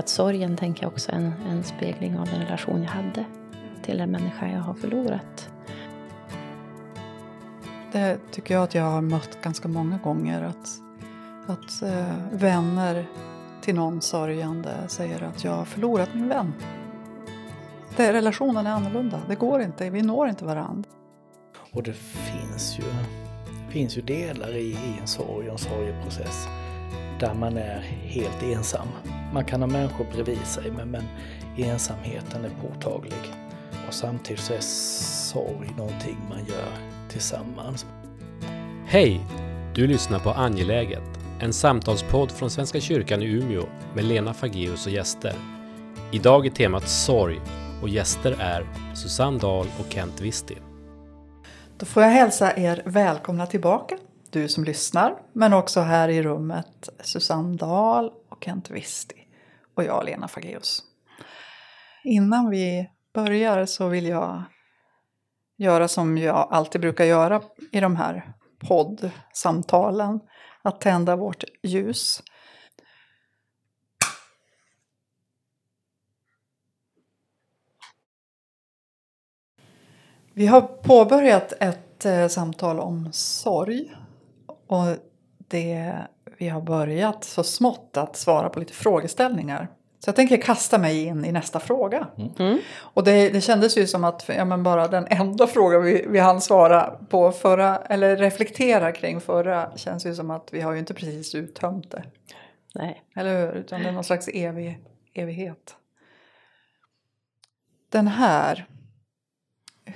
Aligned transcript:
Att 0.00 0.08
sorgen 0.08 0.56
tänker 0.56 0.82
jag 0.82 0.92
också 0.92 1.12
är 1.12 1.16
en, 1.16 1.32
en 1.48 1.64
spegling 1.64 2.18
av 2.18 2.26
den 2.26 2.40
relation 2.40 2.82
jag 2.82 2.90
hade 2.90 3.24
till 3.82 3.98
den 3.98 4.10
människa 4.10 4.48
jag 4.48 4.60
har 4.60 4.74
förlorat. 4.74 5.50
Det 7.92 8.18
tycker 8.30 8.54
jag 8.54 8.62
att 8.62 8.74
jag 8.74 8.82
har 8.82 9.00
mött 9.00 9.42
ganska 9.42 9.68
många 9.68 9.98
gånger. 9.98 10.42
Att, 10.42 10.68
att 11.46 11.82
eh, 11.82 12.16
vänner 12.32 13.06
till 13.60 13.74
någon 13.74 14.00
sörjande 14.00 14.70
säger 14.88 15.22
att 15.22 15.44
jag 15.44 15.52
har 15.52 15.64
förlorat 15.64 16.14
min 16.14 16.28
vän. 16.28 16.52
Det, 17.96 18.12
relationen 18.12 18.66
är 18.66 18.70
annorlunda. 18.70 19.20
Det 19.28 19.34
går 19.34 19.60
inte. 19.62 19.90
Vi 19.90 20.02
når 20.02 20.28
inte 20.28 20.44
varandra. 20.44 20.90
Och 21.72 21.82
det 21.82 21.94
finns 21.94 22.78
ju, 22.78 22.84
finns 23.68 23.98
ju 23.98 24.02
delar 24.02 24.56
i, 24.56 24.70
i 24.70 24.98
en 25.00 25.06
sorg 25.06 25.46
och 25.46 25.52
en 25.52 25.58
sorgeprocess 25.58 26.46
där 27.20 27.34
man 27.34 27.56
är 27.56 27.80
helt 28.02 28.42
ensam. 28.42 28.88
Man 29.32 29.44
kan 29.44 29.60
ha 29.60 29.68
människor 29.68 30.06
bredvid 30.12 30.46
sig 30.46 30.70
men, 30.70 30.90
men 30.90 31.04
ensamheten 31.56 32.44
är 32.44 32.50
påtaglig. 32.68 33.34
Och 33.88 33.94
samtidigt 33.94 34.42
så 34.42 34.52
är 34.52 34.60
sorg 34.60 35.70
någonting 35.76 36.16
man 36.28 36.38
gör 36.38 36.72
tillsammans. 37.08 37.86
Hej! 38.86 39.20
Du 39.74 39.86
lyssnar 39.86 40.18
på 40.18 40.30
Angeläget, 40.30 41.02
en 41.40 41.52
samtalspodd 41.52 42.30
från 42.30 42.50
Svenska 42.50 42.80
kyrkan 42.80 43.22
i 43.22 43.26
Umeå 43.26 43.62
med 43.94 44.04
Lena 44.04 44.34
Fageus 44.34 44.86
och 44.86 44.92
gäster. 44.92 45.34
Idag 46.12 46.46
är 46.46 46.50
temat 46.50 46.88
sorg 46.88 47.40
och 47.82 47.88
gäster 47.88 48.36
är 48.40 48.66
Susanne 48.94 49.38
Dahl 49.38 49.66
och 49.80 49.92
Kent 49.92 50.20
Wisti. 50.20 50.56
Då 51.78 51.86
får 51.86 52.02
jag 52.02 52.10
hälsa 52.10 52.56
er 52.56 52.82
välkomna 52.84 53.46
tillbaka, 53.46 53.98
du 54.30 54.48
som 54.48 54.64
lyssnar, 54.64 55.14
men 55.32 55.52
också 55.52 55.80
här 55.80 56.08
i 56.08 56.22
rummet 56.22 56.88
Susanne 57.04 57.56
Dahl 57.56 58.10
och 58.28 58.44
Kent 58.44 58.70
Wisti 58.70 59.19
och 59.80 59.86
jag, 59.86 60.04
Lena 60.04 60.28
Fageus. 60.28 60.82
Innan 62.04 62.50
vi 62.50 62.90
börjar 63.12 63.66
så 63.66 63.88
vill 63.88 64.06
jag 64.06 64.42
göra 65.56 65.88
som 65.88 66.18
jag 66.18 66.48
alltid 66.50 66.80
brukar 66.80 67.04
göra 67.04 67.42
i 67.72 67.80
de 67.80 67.96
här 67.96 68.32
poddsamtalen, 68.68 70.20
att 70.62 70.80
tända 70.80 71.16
vårt 71.16 71.44
ljus. 71.62 72.22
Vi 80.32 80.46
har 80.46 80.60
påbörjat 80.60 81.52
ett 81.60 82.04
eh, 82.04 82.28
samtal 82.28 82.80
om 82.80 83.12
sorg. 83.12 83.96
Och 84.66 85.09
det, 85.50 85.94
vi 86.38 86.48
har 86.48 86.60
börjat 86.60 87.24
så 87.24 87.42
smått 87.42 87.96
att 87.96 88.16
svara 88.16 88.48
på 88.48 88.60
lite 88.60 88.72
frågeställningar. 88.72 89.68
Så 89.98 90.08
jag 90.08 90.16
tänker 90.16 90.36
kasta 90.36 90.78
mig 90.78 91.04
in 91.04 91.24
i 91.24 91.32
nästa 91.32 91.60
fråga. 91.60 92.06
Mm. 92.38 92.58
Och 92.76 93.04
det, 93.04 93.28
det 93.28 93.40
kändes 93.40 93.78
ju 93.78 93.86
som 93.86 94.04
att 94.04 94.24
ja, 94.28 94.44
men 94.44 94.62
bara 94.62 94.88
den 94.88 95.06
enda 95.10 95.46
frågan 95.46 95.82
vi, 95.82 96.06
vi 96.08 96.18
hann 96.18 96.40
svara 96.40 96.98
på 97.08 97.32
förra, 97.32 97.76
eller 97.76 98.16
reflektera 98.16 98.92
kring 98.92 99.20
förra, 99.20 99.76
känns 99.76 100.06
ju 100.06 100.14
som 100.14 100.30
att 100.30 100.48
vi 100.52 100.60
har 100.60 100.72
ju 100.72 100.78
inte 100.78 100.94
precis 100.94 101.34
uttömt 101.34 101.90
det. 101.90 102.04
Nej. 102.74 103.02
Eller 103.16 103.40
hur? 103.40 103.52
Utan 103.52 103.82
det 103.82 103.88
är 103.88 103.92
någon 103.92 104.04
slags 104.04 104.28
evig, 104.28 104.78
evighet. 105.14 105.76
Den 107.88 108.08
här. 108.08 108.66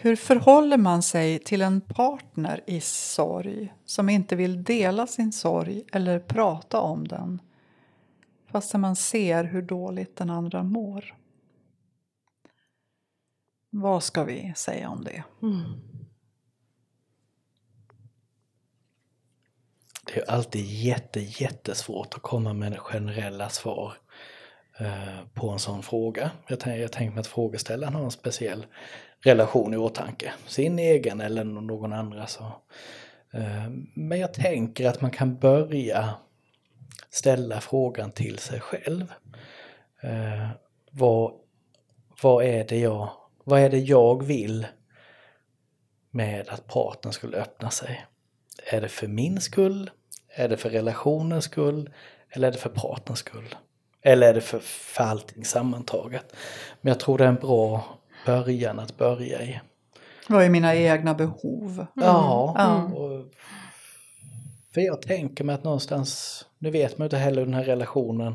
Hur 0.01 0.17
förhåller 0.17 0.79
man 0.79 1.03
sig 1.03 1.39
till 1.39 1.63
en 1.63 1.81
partner 1.81 2.61
i 2.67 2.81
sorg 2.81 3.75
som 3.85 4.09
inte 4.09 4.37
vill 4.37 4.65
dela 4.65 5.07
sin 5.07 5.33
sorg 5.33 5.85
eller 5.93 6.19
prata 6.19 6.81
om 6.81 7.09
den 7.09 7.41
fastän 8.55 8.81
man 8.81 8.97
ser 8.97 9.45
hur 9.45 9.63
dåligt 9.63 10.17
den 10.17 10.31
andra 10.31 10.63
mår? 10.63 11.15
Vad 13.71 14.03
ska 14.03 14.25
vi 14.25 14.53
säga 14.57 14.89
om 14.89 15.05
det? 15.05 15.25
Mm. 15.43 15.63
Det 20.07 20.21
är 20.21 20.31
alltid 20.31 20.65
jätte, 20.65 21.21
jättesvårt 21.21 22.15
att 22.15 22.23
komma 22.23 22.53
med 22.53 22.79
generella 22.79 23.49
svar 23.49 23.95
eh, 24.79 25.27
på 25.35 25.51
en 25.51 25.59
sån 25.59 25.83
fråga. 25.83 26.31
Jag, 26.49 26.61
tänk, 26.61 26.83
jag 26.83 26.93
tänker 26.93 27.15
mig 27.15 27.21
att 27.21 27.27
frågeställaren 27.27 27.95
har 27.95 28.05
en 28.05 28.11
speciell 28.11 28.67
relation 29.25 29.75
i 29.75 29.77
åtanke. 29.77 30.33
Sin 30.47 30.79
egen 30.79 31.21
eller 31.21 31.45
någon 31.45 31.93
andra. 31.93 32.27
Så. 32.27 32.45
Eh, 33.33 33.71
men 33.95 34.21
jag 34.21 34.35
tänker 34.35 34.89
att 34.89 35.01
man 35.01 35.11
kan 35.11 35.39
börja 35.39 36.15
ställa 37.11 37.61
frågan 37.61 38.13
till 38.13 38.39
sig 38.39 38.61
själv. 38.61 39.13
Eh, 40.03 40.49
vad, 40.91 41.33
vad, 42.23 42.45
är 42.45 42.65
det 42.65 42.79
jag, 42.79 43.11
vad 43.45 43.61
är 43.61 43.71
det 43.71 43.79
jag 43.79 44.25
vill 44.25 44.67
med 46.11 46.49
att 46.49 46.67
partnern 46.67 47.13
skulle 47.13 47.37
öppna 47.37 47.71
sig? 47.71 48.07
Är 48.67 48.81
det 48.81 48.89
för 48.89 49.07
min 49.07 49.41
skull? 49.41 49.91
Är 50.29 50.49
det 50.49 50.57
för 50.57 50.71
relationens 50.71 51.45
skull? 51.45 51.91
Eller 52.31 52.49
är 52.49 52.53
det 52.53 52.59
för 52.59 52.71
partnerns 52.71 53.19
skull? 53.19 53.55
Eller 54.03 54.29
är 54.29 54.35
det 54.35 54.41
för, 54.41 54.59
för 54.59 55.05
allting 55.05 55.45
sammantaget? 55.45 56.37
Men 56.81 56.91
jag 56.91 57.01
tror 57.01 57.19
det 57.19 57.25
är 57.25 57.29
en 57.29 57.35
bra 57.35 57.99
början 58.27 58.79
att 58.79 58.97
börja 58.99 59.43
i. 59.43 59.61
Vad 60.29 60.45
är 60.45 60.51
mina 60.51 60.75
egna 60.75 61.15
behov? 61.15 61.87
Ja, 61.95 62.55
Ja. 62.59 62.83
och, 62.85 63.25
för 64.75 64.81
jag 64.81 65.03
tänker 65.03 65.45
mig 65.45 65.55
att 65.55 65.65
någonstans, 65.65 66.45
nu 66.59 66.71
vet 66.71 66.99
man 66.99 67.07
inte 67.07 67.17
heller 67.17 67.39
hur 67.39 67.47
den 67.47 67.55
här 67.55 67.65
relationen 67.65 68.35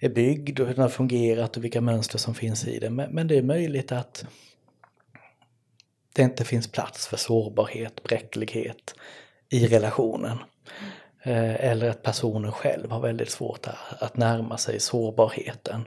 är 0.00 0.08
byggd 0.08 0.60
och 0.60 0.66
hur 0.66 0.74
den 0.74 0.82
har 0.82 0.88
fungerat 0.88 1.56
och 1.56 1.64
vilka 1.64 1.80
mönster 1.80 2.18
som 2.18 2.34
finns 2.34 2.66
i 2.66 2.78
den. 2.78 2.94
Men, 2.94 3.10
men 3.10 3.28
det 3.28 3.38
är 3.38 3.42
möjligt 3.42 3.92
att 3.92 4.24
det 6.14 6.22
inte 6.22 6.44
finns 6.44 6.72
plats 6.72 7.06
för 7.06 7.16
sårbarhet, 7.16 8.02
bräcklighet 8.02 8.94
i 9.50 9.66
relationen. 9.66 10.38
Eh, 11.22 11.64
Eller 11.64 11.90
att 11.90 12.02
personen 12.02 12.52
själv 12.52 12.90
har 12.90 13.00
väldigt 13.00 13.30
svårt 13.30 13.66
att- 13.66 14.02
att 14.02 14.16
närma 14.16 14.56
sig 14.58 14.80
sårbarheten 14.80 15.84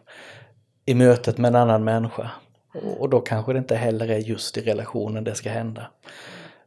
i 0.85 0.93
mötet 0.93 1.37
med 1.37 1.49
en 1.49 1.55
annan 1.55 1.83
människa. 1.83 2.31
Och- 2.73 3.09
då 3.09 3.21
kanske 3.21 3.53
det 3.53 3.59
inte 3.59 3.75
heller 3.75 4.07
är 4.07 4.17
just 4.19 4.57
i 4.57 4.61
relationen 4.61 5.23
det 5.23 5.35
ska 5.35 5.49
hända. 5.49 5.87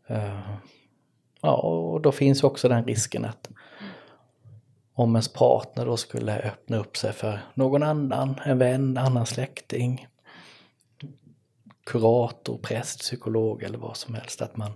Eh, 0.06 0.40
ja, 1.40 1.56
och 1.56 2.00
då 2.00 2.12
finns 2.12 2.44
också 2.44 2.68
den 2.68 2.84
risken 2.84 3.24
att 3.24 3.50
om 4.94 5.14
ens 5.14 5.32
partner 5.32 5.86
då 5.86 5.96
skulle 5.96 6.38
öppna 6.38 6.76
upp 6.76 6.96
sig 6.96 7.12
för 7.12 7.40
någon 7.54 7.82
annan, 7.82 8.40
en 8.44 8.58
vän, 8.58 8.96
annan 8.96 9.26
släkting, 9.26 10.06
kurator, 11.86 12.58
präst, 12.58 13.00
psykolog 13.00 13.62
eller 13.62 13.78
vad 13.78 13.96
som 13.96 14.14
helst, 14.14 14.42
att 14.42 14.56
man, 14.56 14.72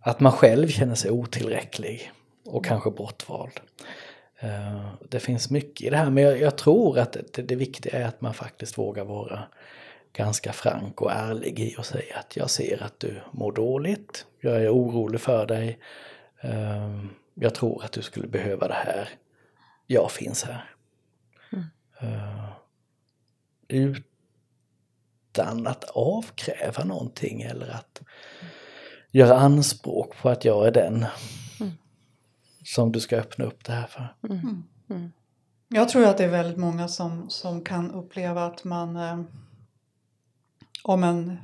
att 0.00 0.20
man 0.20 0.32
själv 0.32 0.68
känner 0.68 0.94
sig 0.94 1.10
otillräcklig 1.10 2.12
och 2.44 2.64
kanske 2.64 2.90
bortvald. 2.90 3.60
Eh, 4.38 4.88
det 5.08 5.20
finns 5.20 5.50
mycket 5.50 5.86
i 5.86 5.90
det 5.90 5.96
här, 5.96 6.10
men 6.10 6.24
jag, 6.24 6.40
jag 6.40 6.58
tror 6.58 6.98
att 6.98 7.16
det, 7.32 7.42
det 7.42 7.56
viktiga 7.56 7.98
är 7.98 8.04
att 8.04 8.20
man 8.20 8.34
faktiskt 8.34 8.78
vågar 8.78 9.04
vara 9.04 9.42
ganska 10.12 10.52
frank 10.52 11.00
och 11.00 11.12
ärlig 11.12 11.60
i 11.60 11.76
och 11.78 11.86
säga 11.86 12.18
att 12.18 12.36
jag 12.36 12.50
ser 12.50 12.82
att 12.82 13.00
du 13.00 13.20
mår 13.32 13.52
dåligt, 13.52 14.26
jag 14.40 14.62
är 14.62 14.74
orolig 14.74 15.20
för 15.20 15.46
dig, 15.46 15.78
eh, 16.40 17.04
jag 17.34 17.54
tror 17.54 17.84
att 17.84 17.92
du 17.92 18.02
skulle 18.02 18.28
behöva 18.28 18.68
det 18.68 18.74
här, 18.74 19.08
jag 19.86 20.10
finns 20.10 20.44
här. 20.44 20.74
Eh, 22.00 22.48
Utan 23.68 25.66
att 25.66 25.84
avkräva 25.84 26.84
någonting 26.84 27.42
eller 27.42 27.68
att 27.68 28.02
göra 29.10 29.38
anspråk 29.38 30.16
på 30.16 30.28
att 30.28 30.44
jag 30.44 30.66
är 30.66 30.70
den 30.70 31.06
som 32.64 32.92
du 32.92 33.00
ska 33.00 33.16
öppna 33.16 33.44
upp 33.44 33.64
det 33.64 33.72
här 33.72 33.86
för. 33.86 34.14
Jag 35.68 35.88
tror 35.88 36.06
att 36.06 36.18
det 36.18 36.24
är 36.24 36.28
väldigt 36.28 36.58
många 36.58 36.88
som, 36.88 37.30
som 37.30 37.64
kan 37.64 37.90
uppleva 37.90 38.46
att 38.46 38.64
man 38.64 38.96
eh, 38.96 39.20
om 40.82 41.04
en 41.04 41.36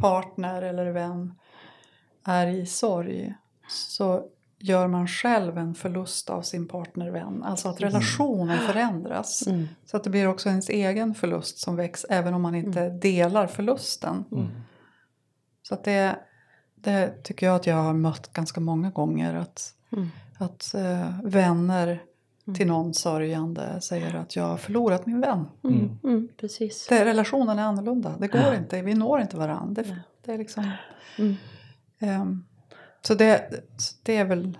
partner 0.00 0.62
eller 0.62 0.90
vän 0.90 1.34
är 2.24 2.46
i 2.46 2.66
sorg 2.66 3.34
så 3.68 4.24
gör 4.58 4.86
man 4.88 5.08
själv 5.08 5.58
en 5.58 5.74
förlust 5.74 6.30
av 6.30 6.42
sin 6.42 6.68
partnervän. 6.68 7.42
Alltså 7.42 7.68
att 7.68 7.80
relationen 7.80 8.58
förändras. 8.58 9.46
Mm. 9.46 9.68
Så 9.86 9.96
att 9.96 10.04
det 10.04 10.10
blir 10.10 10.28
också 10.28 10.48
ens 10.48 10.68
egen 10.68 11.14
förlust 11.14 11.58
som 11.58 11.76
väcks 11.76 12.06
även 12.08 12.34
om 12.34 12.42
man 12.42 12.54
inte 12.54 12.88
delar 12.88 13.46
förlusten. 13.46 14.24
Så 15.62 15.74
att 15.74 15.84
det, 15.84 16.18
det 16.74 17.22
tycker 17.22 17.46
jag 17.46 17.56
att 17.56 17.66
jag 17.66 17.76
har 17.76 17.94
mött 17.94 18.32
ganska 18.32 18.60
många 18.60 18.90
gånger. 18.90 19.34
Att, 19.34 19.72
Mm. 19.92 20.08
att 20.38 20.74
eh, 20.74 21.20
vänner 21.24 22.02
till 22.54 22.66
någon 22.66 22.94
sörjande 22.94 23.80
säger 23.80 24.14
att 24.14 24.36
jag 24.36 24.44
har 24.44 24.56
förlorat 24.56 25.06
min 25.06 25.20
vän. 25.20 25.46
Mm. 25.64 25.98
Mm. 26.04 26.28
Precis. 26.36 26.86
Det, 26.88 27.04
relationen 27.04 27.58
är 27.58 27.62
annorlunda. 27.62 28.16
Det 28.18 28.28
går 28.28 28.54
inte. 28.54 28.82
Vi 28.82 28.94
når 28.94 29.20
inte 29.20 29.36
varandra. 29.36 29.82
Det, 29.82 30.00
det 30.24 30.32
är 30.32 30.38
liksom... 30.38 30.70
Mm. 31.18 31.34
ehm, 31.98 32.44
så 33.02 33.14
det, 33.14 33.50
så 33.76 33.94
det 34.02 34.16
är 34.16 34.24
väl 34.24 34.58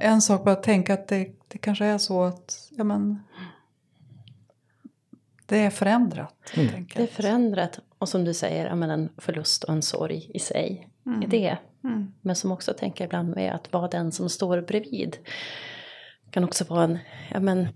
en 0.00 0.22
sak 0.22 0.44
bara 0.44 0.52
att 0.52 0.62
tänka 0.62 0.94
att 0.94 1.08
det, 1.08 1.30
det 1.48 1.58
kanske 1.58 1.84
är 1.84 1.98
så 1.98 2.24
att 2.24 2.68
ja, 2.70 2.84
men, 2.84 3.22
det 5.46 5.58
är 5.58 5.70
förändrat. 5.70 6.52
Mm. 6.54 6.86
Det 6.94 7.02
är 7.02 7.06
förändrat. 7.06 7.80
Och 7.98 8.08
som 8.08 8.24
du 8.24 8.34
säger, 8.34 8.66
ja, 8.66 8.74
men 8.74 8.90
en 8.90 9.08
förlust 9.16 9.64
och 9.64 9.74
en 9.74 9.82
sorg 9.82 10.30
i 10.34 10.38
sig. 10.38 10.88
Mm. 11.06 11.22
Är 11.22 11.26
det. 11.26 11.58
Mm. 11.84 12.12
Men 12.20 12.36
som 12.36 12.52
också 12.52 12.72
tänker 12.72 13.04
ibland 13.04 13.34
med 13.34 13.54
att 13.54 13.72
vara 13.72 13.88
den 13.88 14.12
som 14.12 14.28
står 14.28 14.60
bredvid. 14.60 15.16
Kan 16.30 16.44
också 16.44 16.64
vara 16.64 16.84
en, 16.84 16.98
ja, 17.30 17.40
men, 17.40 17.68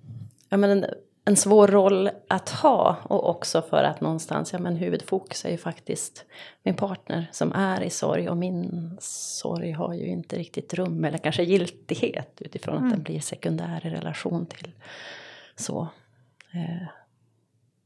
ja, 0.48 0.56
men 0.56 0.70
en, 0.70 0.84
en 1.24 1.36
svår 1.36 1.68
roll 1.68 2.10
att 2.28 2.48
ha. 2.48 2.96
Och 3.02 3.30
också 3.30 3.62
för 3.62 3.82
att 3.84 4.00
någonstans, 4.00 4.52
ja 4.52 4.58
men 4.58 4.76
huvudfokus 4.76 5.44
är 5.44 5.50
ju 5.50 5.58
faktiskt 5.58 6.24
min 6.62 6.74
partner 6.74 7.28
som 7.32 7.52
är 7.52 7.82
i 7.82 7.90
sorg. 7.90 8.28
Och 8.28 8.36
min 8.36 8.96
sorg 9.00 9.70
har 9.70 9.94
ju 9.94 10.06
inte 10.06 10.38
riktigt 10.38 10.74
rum 10.74 11.04
eller 11.04 11.18
kanske 11.18 11.42
giltighet 11.42 12.36
utifrån 12.40 12.84
att 12.84 12.90
den 12.90 13.02
blir 13.02 13.20
sekundär 13.20 13.86
i 13.86 13.90
relation 13.90 14.46
till 14.46 14.72
så. 15.56 15.88
Eh, 16.52 16.88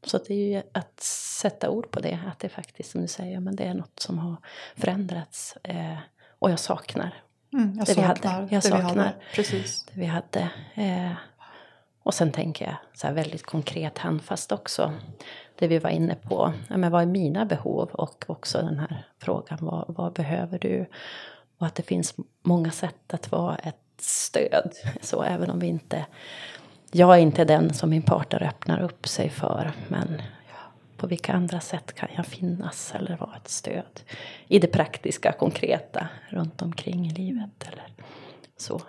så 0.05 0.17
att 0.17 0.25
det 0.25 0.35
är 0.35 0.56
ju 0.56 0.62
att 0.73 1.00
sätta 1.41 1.70
ord 1.70 1.91
på 1.91 2.00
det, 2.00 2.20
att 2.26 2.38
det 2.38 2.49
faktiskt 2.49 2.91
som 2.91 3.00
du 3.00 3.09
säger, 3.09 3.41
men 3.41 3.56
det 3.56 3.65
är 3.65 3.75
något 3.75 4.00
som 4.00 4.19
har 4.19 4.37
förändrats. 4.76 5.56
Eh, 5.62 5.99
och 6.38 6.50
jag 6.50 6.59
saknar 6.59 7.15
Mm, 7.53 7.75
jag 7.77 7.87
Det 7.87 7.95
vi 7.95 8.00
hade. 8.03 8.21
saknar 8.23 8.41
Jag 8.41 8.49
det 8.50 8.56
vi 8.56 8.61
saknar. 8.62 8.89
hade. 8.89 9.12
Precis. 9.35 9.85
det 9.85 10.00
vi 10.00 10.06
hade. 10.06 10.49
Eh, 10.75 11.12
och 12.03 12.15
sen 12.15 12.33
tänker 12.33 12.65
jag 12.65 12.77
så 12.95 13.06
här 13.06 13.15
väldigt 13.15 13.43
konkret 13.47 13.99
handfast 13.99 14.53
också. 14.53 14.93
Det 15.59 15.69
vi 15.69 15.79
var 15.79 15.91
inne 15.91 16.15
på, 16.15 16.53
ja, 16.69 16.77
men 16.77 16.93
vad 16.93 17.03
är 17.03 17.06
mina 17.06 17.45
behov? 17.45 17.89
Och 17.93 18.25
också 18.29 18.59
den 18.59 18.79
här 18.79 19.06
frågan, 19.19 19.59
vad, 19.61 19.85
vad 19.89 20.12
behöver 20.12 20.59
du? 20.59 20.87
Och 21.59 21.67
att 21.67 21.75
det 21.75 21.83
finns 21.83 22.15
många 22.43 22.71
sätt 22.71 23.15
att 23.15 23.31
vara 23.33 23.56
ett 23.56 23.77
stöd. 24.01 24.73
Så 25.01 25.23
även 25.23 25.51
om 25.51 25.59
vi 25.59 25.67
inte, 25.67 26.06
jag 26.93 27.15
är 27.15 27.19
inte 27.19 27.44
den 27.44 27.75
som 27.75 27.91
min 27.91 28.03
partner 28.03 28.43
öppnar 28.43 28.81
upp 28.81 29.09
sig 29.09 29.31
för. 29.31 29.73
Men 29.89 30.23
på 30.99 31.06
vilka 31.06 31.33
andra 31.33 31.61
sätt 31.61 31.95
kan 31.95 32.09
jag 32.17 32.27
finnas 32.27 32.93
eller 32.95 33.17
vara 33.17 33.37
ett 33.37 33.49
stöd? 33.49 34.00
I 34.49 34.59
det 34.59 34.67
praktiska, 34.67 35.33
konkreta, 35.33 36.09
runt 36.29 36.62
omkring 36.62 37.06
i 37.06 37.11
livet 37.11 37.69
eller 37.73 37.93
så. 38.56 38.83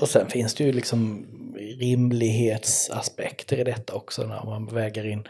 Och- 0.00 0.08
sen 0.08 0.28
finns 0.28 0.54
det 0.54 0.64
ju 0.64 0.72
liksom 0.72 1.26
rimlighetsaspekter 1.56 3.60
i 3.60 3.64
detta 3.64 3.94
också 3.94 4.26
när 4.26 4.44
man 4.44 4.66
väger 4.66 5.06
in 5.06 5.28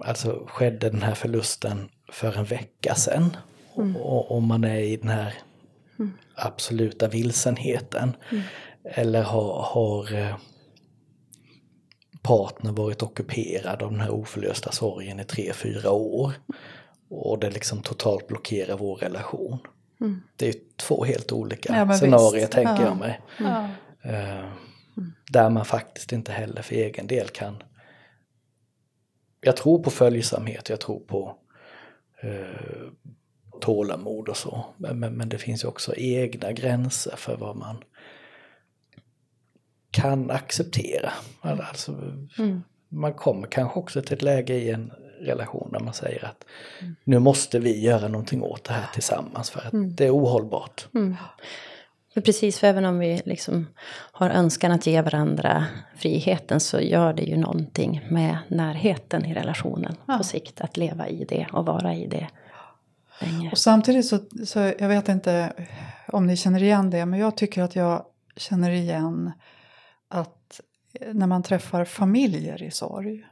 Alltså 0.00 0.44
skedde 0.46 0.90
den 0.90 1.02
här 1.02 1.14
förlusten 1.14 1.88
för 2.12 2.38
en 2.38 2.44
vecka 2.44 2.94
sedan 2.94 3.36
och 4.00 4.30
om 4.30 4.46
man 4.46 4.64
är 4.64 4.78
i 4.78 4.96
den 4.96 5.08
här 5.08 5.34
absoluta 6.34 7.08
vilsenheten 7.08 8.16
eller 8.84 9.22
har, 9.22 9.62
har 9.62 10.14
eh, 10.14 10.36
partner 12.26 12.72
varit 12.72 13.02
ockuperad 13.02 13.82
av 13.82 13.90
den 13.90 14.00
här 14.00 14.10
oförlösta 14.10 14.72
sorgen 14.72 15.20
i 15.20 15.24
tre, 15.24 15.52
fyra 15.52 15.90
år 15.90 16.32
och 17.08 17.38
det 17.38 17.50
liksom 17.50 17.82
totalt 17.82 18.26
blockerar 18.26 18.76
vår 18.76 18.96
relation. 18.96 19.58
Det 20.36 20.48
är 20.48 20.54
två 20.76 21.04
helt 21.04 21.32
olika 21.32 21.76
Ja, 21.76 21.92
scenarier 21.96 22.40
visst. 22.40 22.52
tänker 22.52 22.82
Ja. 22.82 22.88
jag 22.88 22.96
mig. 22.96 23.20
Ja. 23.38 23.68
Eh, 24.10 24.48
Där 25.32 25.50
man 25.50 25.64
faktiskt 25.64 26.12
inte 26.12 26.32
heller 26.32 26.62
för 26.62 26.74
egen 26.74 27.06
del 27.06 27.28
kan... 27.28 27.62
Jag 29.40 29.56
tror 29.56 29.82
på 29.82 29.90
följsamhet, 29.90 30.68
jag 30.68 30.80
tror 30.80 31.00
på 31.00 31.36
eh, 32.22 32.88
tålamod 33.60 34.28
och 34.28 34.36
så. 34.36 34.64
Men, 34.76 34.98
men, 35.00 35.14
men 35.14 35.28
det 35.28 35.38
finns 35.38 35.64
ju 35.64 35.68
också 35.68 35.94
egna 35.96 36.52
gränser 36.52 37.16
för 37.16 37.36
vad 37.36 37.56
man 37.56 37.76
kan 39.96 40.30
acceptera. 40.30 41.12
Alltså, 41.40 41.92
Mm. 42.38 42.62
Man 42.88 43.14
kommer 43.14 43.46
kanske 43.48 43.78
också 43.80 44.02
till 44.02 44.14
ett 44.14 44.22
läge 44.22 44.54
i 44.54 44.70
en 44.70 44.92
relation 45.20 45.70
där 45.72 45.80
man 45.80 45.94
säger 45.94 46.24
att 46.24 46.44
nu 47.04 47.18
måste 47.18 47.58
vi 47.58 47.80
göra 47.80 48.08
någonting 48.08 48.42
åt 48.42 48.64
det 48.64 48.72
här 48.72 48.86
tillsammans 48.92 49.50
för 49.50 49.60
att 49.60 49.96
det 49.96 50.06
är 50.06 50.14
ohållbart. 50.16 50.86
För 52.14 52.20
precis, 52.20 52.58
för 52.58 52.66
även 52.66 52.84
om 52.84 52.98
vi 52.98 53.22
liksom 53.24 53.66
har 54.12 54.30
önskan 54.30 54.72
att 54.72 54.86
ge 54.86 55.02
varandra 55.02 55.64
friheten 55.96 56.60
så 56.60 56.80
gör 56.80 57.12
det 57.12 57.22
ju 57.22 57.36
någonting 57.36 58.06
med 58.10 58.38
närheten 58.48 59.24
i 59.24 59.34
relationen 59.34 59.96
Ja. 60.06 60.18
på 60.18 60.24
sikt. 60.24 60.60
Att 60.60 60.76
leva 60.76 61.08
i 61.08 61.24
det 61.24 61.46
och 61.52 61.66
vara 61.66 61.94
i 61.94 62.06
det 62.06 62.28
länge. 63.20 63.50
Och 63.50 63.58
samtidigt 63.58 64.06
så, 64.06 64.18
så, 64.46 64.58
jag 64.58 64.88
vet 64.88 65.08
inte 65.08 65.52
om 66.08 66.26
ni 66.26 66.36
känner 66.36 66.62
igen 66.62 66.90
det, 66.90 67.06
men 67.06 67.18
jag 67.20 67.36
tycker 67.36 67.62
att 67.62 67.76
jag 67.76 68.04
känner 68.36 68.70
igen 68.70 69.32
när 71.12 71.26
man 71.26 71.42
träffar 71.42 71.84
familjer 71.84 72.62
i 72.62 72.70
sorg 72.70 73.26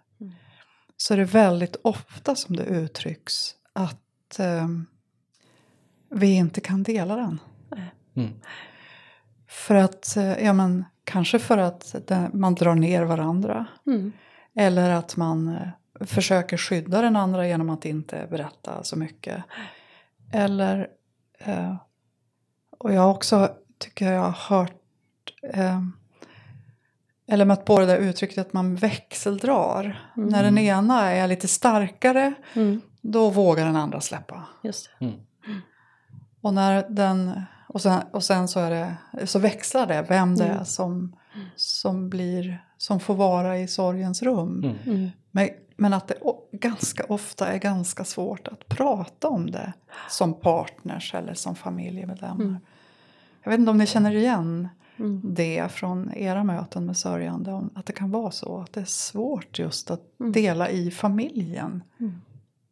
så 0.96 1.14
är 1.14 1.18
det 1.18 1.24
väldigt 1.24 1.76
ofta 1.82 2.34
som 2.34 2.56
det 2.56 2.64
uttrycks 2.64 3.54
att 3.72 4.38
eh, 4.38 4.68
vi 6.10 6.34
inte 6.34 6.60
kan 6.60 6.82
dela 6.82 7.16
den. 7.16 7.40
Mm. 8.16 8.30
För 9.48 9.74
att, 9.74 10.16
eh, 10.16 10.44
ja 10.44 10.52
men 10.52 10.84
kanske 11.04 11.38
för 11.38 11.58
att 11.58 11.94
man 12.32 12.54
drar 12.54 12.74
ner 12.74 13.02
varandra. 13.02 13.66
Mm. 13.86 14.12
Eller 14.54 14.90
att 14.90 15.16
man 15.16 15.48
eh, 15.48 16.06
försöker 16.06 16.56
skydda 16.56 17.02
den 17.02 17.16
andra 17.16 17.48
genom 17.48 17.70
att 17.70 17.84
inte 17.84 18.26
berätta 18.30 18.82
så 18.82 18.96
mycket. 18.96 19.44
Eller, 20.32 20.88
eh, 21.38 21.76
och 22.78 22.92
jag 22.92 23.00
har 23.00 23.10
också, 23.10 23.56
tycker 23.78 24.12
jag 24.12 24.20
har 24.20 24.58
hört, 24.58 24.74
eh, 25.42 25.80
eller 27.26 27.44
mött 27.44 27.64
på 27.64 27.78
det 27.78 27.86
där 27.86 27.98
uttrycket 27.98 28.38
att 28.38 28.52
man 28.52 28.76
växeldrar. 28.76 30.10
När 30.14 30.42
den 30.42 30.58
ena 30.58 31.10
är 31.10 31.28
lite 31.28 31.48
starkare, 31.48 32.34
Mm. 32.54 32.80
då 33.00 33.30
vågar 33.30 33.66
den 33.66 33.76
andra 33.76 34.00
släppa. 34.00 34.42
Just 34.62 34.90
det. 34.98 35.04
Mm. 35.04 35.20
Och, 36.40 36.54
när 36.54 36.86
den, 36.88 37.42
och, 37.68 37.82
sen, 37.82 38.00
och 38.12 38.24
sen 38.24 38.48
så, 38.48 38.60
är 38.60 38.70
det, 38.70 39.26
så 39.26 39.38
växlar 39.38 39.86
det 39.86 40.06
vem 40.08 40.36
det 40.36 40.44
är 40.44 40.64
som, 40.64 41.16
som, 41.56 42.08
blir, 42.10 42.64
som 42.78 43.00
får 43.00 43.14
vara 43.14 43.58
i 43.58 43.68
sorgens 43.68 44.22
rum. 44.22 44.64
Mm. 44.64 44.76
Mm. 44.86 45.10
Men, 45.30 45.48
men 45.76 45.92
att 45.94 46.08
det 46.08 46.18
ganska 46.52 47.04
ofta 47.08 47.46
är 47.46 47.58
ganska 47.58 48.04
svårt 48.04 48.48
att 48.48 48.68
prata 48.68 49.28
om 49.28 49.50
det 49.50 49.72
som 50.08 50.40
partners 50.40 51.14
eller 51.14 51.34
som 51.34 51.54
familjemedlemmar. 51.54 52.44
Mm. 52.44 52.56
Jag 53.42 53.50
vet 53.50 53.58
inte 53.60 53.70
om 53.70 53.78
ni 53.78 53.86
känner 53.86 54.12
igen 54.14 54.68
Mm. 54.96 55.20
det 55.34 55.68
från 55.72 56.12
era 56.14 56.44
möten 56.44 56.86
med 56.86 56.96
sörjande. 56.96 57.52
Om 57.52 57.70
att 57.74 57.86
det 57.86 57.92
kan 57.92 58.10
vara 58.10 58.30
så 58.30 58.60
att 58.60 58.72
det 58.72 58.80
är 58.80 58.84
svårt 58.84 59.58
just 59.58 59.90
att 59.90 60.00
Mm. 60.20 60.32
dela 60.32 60.70
i 60.70 60.90
familjen 60.90 61.82
Mm. 62.00 62.20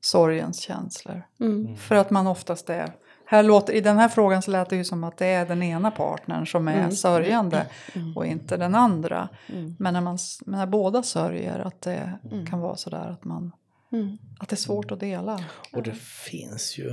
sorgens 0.01 0.61
känslor. 0.61 1.23
Mm. 1.41 1.77
För 1.77 1.95
att 1.95 2.11
man 2.11 2.27
oftast 2.27 2.71
är... 2.71 2.93
Här 3.27 3.43
låter, 3.43 3.73
I 3.73 3.81
den 3.81 3.99
här 3.99 4.09
frågan 4.09 4.43
så 4.43 4.51
lät 4.51 4.71
det 4.71 4.77
ju 4.77 4.85
som 4.85 5.05
att 5.05 5.17
det 5.17 5.27
är 5.27 5.47
den 5.47 5.63
ena 5.63 5.91
partnern 5.91 6.47
som 6.47 6.69
är 6.69 6.79
Mm. 6.79 6.93
sörjande 6.93 7.67
Mm. 7.95 8.17
och 8.17 8.27
inte 8.27 8.57
den 8.57 8.75
andra. 8.75 9.29
Mm. 9.47 9.77
Men 9.79 9.93
när, 9.95 10.01
man, 10.01 10.19
när 10.47 10.67
båda 10.67 11.03
sörjer 11.03 11.59
att 11.59 11.81
det 11.81 12.13
Mm. 12.33 12.47
kan 12.47 12.61
vara 12.61 12.77
sådär 12.77 13.09
att, 13.09 13.25
man, 13.25 13.53
Mm. 13.93 14.19
att 14.39 14.49
det 14.49 14.55
är 14.55 14.57
svårt 14.57 14.91
att 14.91 15.01
dela. 15.01 15.45
Och 15.73 15.83
det 15.83 15.95
finns 16.31 16.79
ju, 16.79 16.91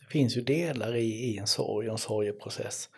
det 0.00 0.06
finns 0.10 0.36
ju 0.36 0.40
delar 0.40 0.96
i, 0.96 1.04
i 1.34 1.38
en 1.38 1.46
sorg 1.46 1.86
och 1.88 1.92
en 1.92 1.98
sorgeprocess 1.98 2.88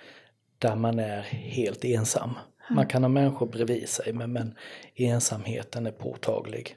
där 0.64 0.76
man 0.76 0.98
är 0.98 1.22
helt 1.22 1.84
ensam. 1.84 2.38
Man 2.70 2.86
kan 2.86 3.02
ha 3.02 3.08
människor 3.08 3.46
bredvid 3.46 3.88
sig 3.88 4.12
men, 4.12 4.32
men 4.32 4.54
ensamheten 4.94 5.86
är 5.86 5.92
påtaglig. 5.92 6.76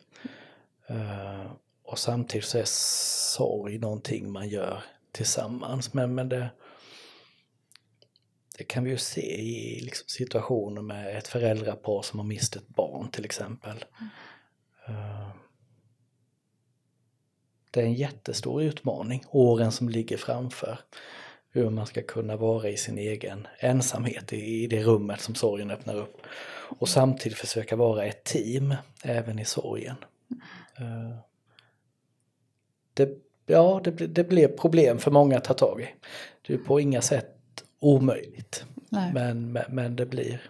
Uh, 0.92 1.52
och 1.84 2.00
samtidigt 2.00 2.46
så 2.46 2.58
är 2.58 2.64
sorg 3.38 3.78
någonting 3.78 4.32
man 4.32 4.50
gör 4.50 4.84
tillsammans. 5.12 5.94
Men, 5.94 6.16
men 6.16 6.30
det, 6.30 6.50
det 8.58 8.64
kan 8.64 8.84
vi 8.84 8.90
ju 8.90 8.98
se 8.98 9.42
i 9.42 9.80
liksom 9.80 10.08
situationer 10.08 10.82
med 10.82 11.18
ett 11.18 11.28
föräldrapar 11.28 12.02
som 12.02 12.20
har 12.20 12.26
mist 12.26 12.56
ett 12.56 12.68
barn 12.68 13.12
till 13.12 13.26
exempel. 13.26 13.86
Uh, 14.90 15.30
det 17.72 17.82
är 17.82 17.86
en 17.86 17.94
jättestor 17.94 18.64
utmaning, 18.64 19.24
åren 19.30 19.72
som 19.72 19.90
ligger 19.90 20.18
framför. 20.18 20.80
Hur 21.58 21.70
man 21.70 21.86
ska 21.86 22.02
kunna 22.02 22.36
vara 22.36 22.70
i 22.70 22.78
sin 22.78 22.98
egen 22.98 23.48
ensamhet 23.60 24.34
i, 24.34 24.64
i 24.64 24.68
det 24.68 24.84
rummet 24.84 25.22
som 25.22 25.36
sorgen 25.36 25.72
öppnar 25.72 25.96
upp. 25.96 26.18
Och 26.80 26.90
samtidigt 26.90 27.38
försöka 27.38 27.76
vara 27.76 28.06
ett 28.06 28.24
team 28.24 28.76
även 29.04 29.40
i 29.40 29.46
sorgen. 29.46 29.96
Eh, 30.78 31.18
Det, 32.94 33.10
ja, 33.46 33.82
det, 33.84 33.92
blir- 33.92 34.08
det 34.08 34.24
blir 34.24 34.48
problem 34.48 34.98
för 34.98 35.12
många 35.12 35.38
att 35.38 35.44
ta 35.44 35.54
tag 35.54 35.82
i. 35.82 35.88
Det 36.48 36.54
är 36.54 36.58
på 36.58 36.80
inga 36.80 37.02
sätt 37.02 37.64
omöjligt. 37.80 38.66
Nej. 38.90 39.14
Men, 39.14 39.52
men, 39.52 39.64
men 39.70 39.96
det 39.96 40.06
blir... 40.06 40.50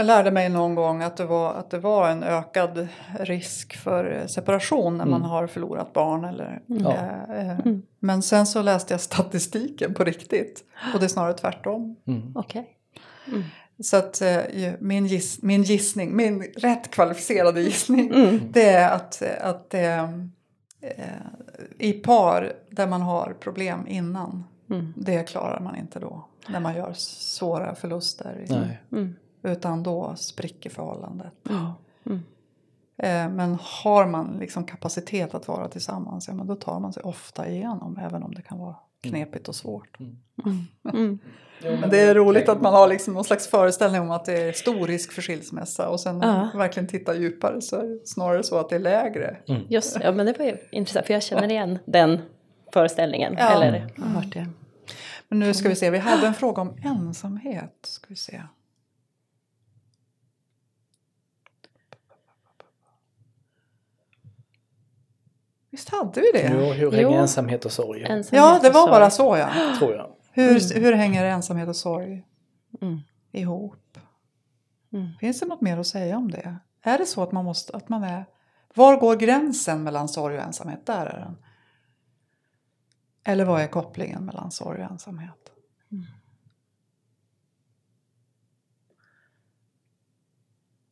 Jag 0.00 0.06
lärde 0.06 0.30
mig 0.30 0.48
någon 0.48 0.74
gång 0.74 1.02
att 1.02 1.16
det 1.16 1.24
var, 1.24 1.54
att 1.54 1.70
det 1.70 1.78
var 1.78 2.08
en 2.10 2.22
ökad 2.22 2.88
risk 3.18 3.76
för 3.76 4.12
eh, 4.20 4.26
separation 4.26 4.98
när 4.98 5.04
man 5.04 5.20
Mm. 5.20 5.30
har 5.30 5.46
förlorat 5.46 5.92
barn. 5.92 6.24
Eller, 6.24 6.60
Ja. 6.66 6.96
eh, 7.34 7.50
eh, 7.50 7.58
Men 7.98 8.22
sen 8.22 8.46
så 8.46 8.62
läste 8.62 8.94
jag 8.94 9.00
statistiken 9.00 9.94
på 9.94 10.04
riktigt 10.04 10.64
och 10.94 11.00
det 11.00 11.06
är 11.06 11.08
snarare 11.08 11.34
tvärtom. 11.34 11.96
Mm. 12.06 12.32
Okej. 12.36 12.68
Så 13.82 13.96
att 13.96 14.20
eh, 14.22 14.38
min, 14.78 15.06
giss, 15.06 15.42
min 15.42 15.62
gissning, 15.62 16.16
min 16.16 16.42
rätt 16.42 16.90
kvalificerade 16.90 17.60
gissning, 17.62 18.10
Mm. 18.14 18.40
det 18.50 18.68
är 18.70 18.90
att, 18.90 19.22
att 19.40 19.74
eh, 19.74 20.10
i 21.78 21.92
par 21.92 22.52
där 22.70 22.86
man 22.86 23.02
har 23.02 23.36
problem 23.40 23.86
innan, 23.88 24.44
Mm. 24.70 24.92
det 24.96 25.28
klarar 25.28 25.60
man 25.60 25.76
inte 25.76 25.98
då. 26.00 26.24
När 26.48 26.60
man 26.60 26.74
gör 26.76 26.92
svåra 26.96 27.74
förluster. 27.74 28.80
Mm. 29.42 29.56
Utan 29.56 29.82
då 29.82 30.14
spricker 30.16 30.70
förhållandet. 30.70 31.32
Ja. 31.42 31.74
Mm. 32.06 32.22
Eh, 32.96 33.36
men 33.36 33.58
har 33.60 34.06
man 34.06 34.36
liksom 34.40 34.64
kapacitet 34.64 35.34
att 35.34 35.48
vara 35.48 35.68
tillsammans, 35.68 36.28
ja, 36.28 36.34
men 36.34 36.46
då 36.46 36.56
tar 36.56 36.80
man 36.80 36.92
sig 36.92 37.02
ofta 37.02 37.48
igenom. 37.48 37.98
Även 38.02 38.22
om 38.22 38.34
det 38.34 38.42
kan 38.42 38.58
vara 38.58 38.76
knepigt 39.02 39.48
och 39.48 39.54
svårt. 39.54 39.98
Mm. 40.44 40.68
Men 41.62 41.90
det 41.90 42.00
är 42.00 42.14
roligt 42.14 42.48
att 42.48 42.62
man 42.62 42.74
har 42.74 42.88
liksom 42.88 43.14
någon 43.14 43.24
slags 43.24 43.48
föreställning 43.48 44.00
om 44.00 44.10
att 44.10 44.24
det 44.24 44.32
är 44.32 44.52
stor 44.52 44.86
risk 44.86 45.12
för 45.12 45.22
skilsmässa. 45.22 45.88
Och 45.88 46.00
sen 46.00 46.18
när 46.18 46.26
man 46.26 46.58
verkligen 46.58 46.86
tittar 46.86 47.14
djupare 47.14 47.60
så 47.60 47.76
är 47.76 47.84
det 47.84 48.06
snarare 48.06 48.42
så 48.42 48.58
att 48.58 48.68
det 48.68 48.76
är 48.76 48.80
lägre. 48.80 49.36
Just 49.68 49.98
ja, 50.02 50.12
men 50.12 50.26
det 50.26 50.38
var 50.38 50.46
ju 50.46 50.56
intressant 50.70 51.06
för 51.06 51.14
jag 51.14 51.22
känner 51.22 51.50
igen 51.50 51.78
den 51.84 52.18
föreställningen. 52.72 53.36
Ja. 53.38 53.50
Eller 53.50 53.88
har 53.98 54.06
hört 54.06 54.32
det. 54.32 54.48
Men 55.28 55.38
nu 55.38 55.54
ska 55.54 55.68
vi 55.68 55.74
se, 55.74 55.90
vi 55.90 55.98
hade 55.98 56.26
en 56.26 56.34
fråga 56.34 56.62
om 56.62 56.76
ensamhet. 56.84 57.78
Ska 57.82 58.06
vi 58.08 58.16
se. 58.16 58.42
Visst 65.80 65.88
hade 65.88 66.20
vi 66.20 66.30
det? 66.32 66.50
Jo, 66.54 66.72
hur 66.72 66.90
hänger 66.90 67.02
Jo. 67.02 67.12
ensamhet 67.12 67.64
och 67.64 67.72
sorg? 67.72 68.02
Ensamhet 68.02 68.32
Ja, 68.32 68.58
det 68.62 68.70
var 68.70 68.80
sorg. 68.82 68.90
bara 68.90 69.10
så 69.10 69.36
ja. 69.36 69.74
Tror 69.78 69.94
jag. 69.94 70.16
Hur, 70.32 70.80
hur 70.80 70.92
hänger 70.92 71.24
ensamhet 71.24 71.68
och 71.68 71.76
sorg 71.76 72.26
Mm. 72.82 72.98
ihop? 73.32 73.98
Mm. 74.92 75.08
Finns 75.20 75.40
det 75.40 75.46
något 75.46 75.60
mer 75.60 75.78
att 75.78 75.86
säga 75.86 76.16
om 76.16 76.30
det? 76.30 76.56
Är 76.82 76.98
det 76.98 77.06
så 77.06 77.22
att 77.22 77.32
man 77.32 77.44
måste, 77.44 77.76
att 77.76 77.88
man 77.88 78.02
är... 78.04 78.24
Var 78.74 78.96
går 78.96 79.16
gränsen 79.16 79.82
mellan 79.82 80.08
sorg 80.08 80.36
och 80.38 80.42
ensamhet? 80.42 80.86
Där 80.86 81.06
är 81.06 81.18
den. 81.20 81.36
Eller 83.24 83.44
vad 83.44 83.60
är 83.62 83.66
kopplingen 83.66 84.24
mellan 84.24 84.50
sorg 84.50 84.84
och 84.84 84.90
ensamhet? 84.90 85.50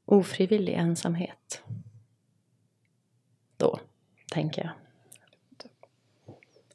Ofrivillig 0.05 0.73
ensamhet. 0.75 1.63
Då, 3.57 3.79
tänker 4.31 4.63
jag. 4.63 4.73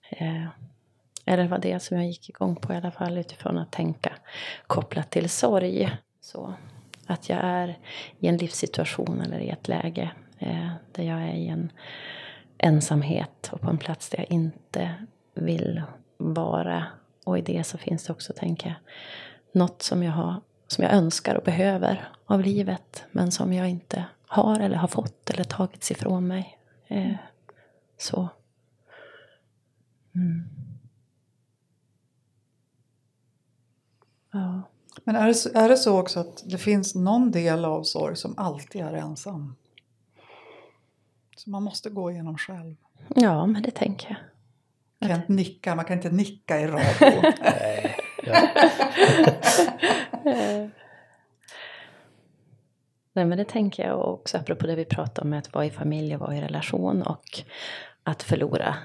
Eh, 0.09 0.47
eller 1.25 1.47
var 1.47 1.57
det 1.57 1.79
som 1.79 1.97
jag 1.97 2.07
gick 2.07 2.29
igång 2.29 2.55
på 2.55 2.73
i 2.73 2.77
alla 2.77 2.91
fall 2.91 3.17
utifrån 3.17 3.57
att 3.57 3.71
tänka 3.71 4.13
kopplat 4.67 5.11
till 5.11 5.29
sorg. 5.29 5.97
Så 6.21 6.53
att 7.07 7.29
jag 7.29 7.39
är 7.43 7.77
i 8.19 8.27
en 8.27 8.37
livssituation 8.37 9.21
eller 9.21 9.39
i 9.39 9.49
ett 9.49 9.67
läge 9.67 10.11
eh, 10.39 10.69
där 10.91 11.03
jag 11.03 11.21
är 11.21 11.33
i 11.33 11.47
en 11.47 11.71
ensamhet 12.57 13.49
och 13.51 13.61
på 13.61 13.69
en 13.69 13.77
plats 13.77 14.09
där 14.09 14.19
jag 14.19 14.31
inte 14.31 14.93
vill 15.33 15.81
vara. 16.17 16.85
Och 17.25 17.37
i 17.37 17.41
det 17.41 17.63
så 17.63 17.77
finns 17.77 18.03
det 18.03 18.13
också, 18.13 18.33
tänker 18.33 18.67
jag, 18.67 18.77
något 19.61 19.81
som 19.81 20.03
jag, 20.03 20.11
har, 20.11 20.41
som 20.67 20.83
jag 20.83 20.93
önskar 20.93 21.35
och 21.35 21.43
behöver 21.43 22.09
av 22.25 22.41
livet 22.41 23.05
men 23.11 23.31
som 23.31 23.53
jag 23.53 23.69
inte 23.69 24.05
har 24.27 24.59
eller 24.59 24.75
har 24.75 24.87
fått 24.87 25.29
eller 25.29 25.43
tagits 25.43 25.91
ifrån 25.91 26.27
mig. 26.27 26.57
Eh, 26.87 27.15
så. 28.03 28.29
Mm. 30.15 30.43
Ja. 34.31 34.61
Men 35.03 35.15
är 35.15 35.27
det, 35.27 35.33
så- 35.33 35.49
är 35.57 35.69
det 35.69 35.77
så 35.77 35.99
också 35.99 36.19
att 36.19 36.43
det 36.45 36.57
finns 36.57 36.95
någon 36.95 37.31
del 37.31 37.65
av 37.65 37.83
sorg 37.83 38.15
som 38.15 38.33
alltid 38.37 38.81
är 38.81 38.93
ensam? 38.93 39.55
Som 41.37 41.51
man 41.51 41.63
måste 41.63 41.89
gå 41.89 42.11
igenom 42.11 42.37
själv? 42.37 42.75
ja, 43.15 43.45
men 43.45 43.61
det 43.63 43.71
tänker 43.71 44.09
jag. 44.09 44.17
Man 44.99 45.09
kan 45.09 45.19
inte 45.21 45.33
nicka, 45.33 45.75
man 45.75 45.85
kan 45.85 45.97
inte 45.97 46.09
nicka 46.09 46.59
i 46.59 46.67
radio. 46.67 47.31
Nej 53.15 53.25
men 53.25 53.37
det 53.37 53.45
tänker 53.45 53.83
jag 53.87 54.13
också 54.13 54.37
apropå 54.37 54.67
det 54.67 54.75
vi 54.75 54.85
pratade 54.85 55.21
om 55.21 55.29
med 55.29 55.39
att 55.39 55.53
vara 55.53 55.65
i 55.65 55.71
familj 55.71 56.13
och 56.15 56.19
vara 56.19 56.35
i 56.37 56.41
relation 56.41 57.01
och 57.01 57.23
att 58.03 58.23
förlora 58.23 58.75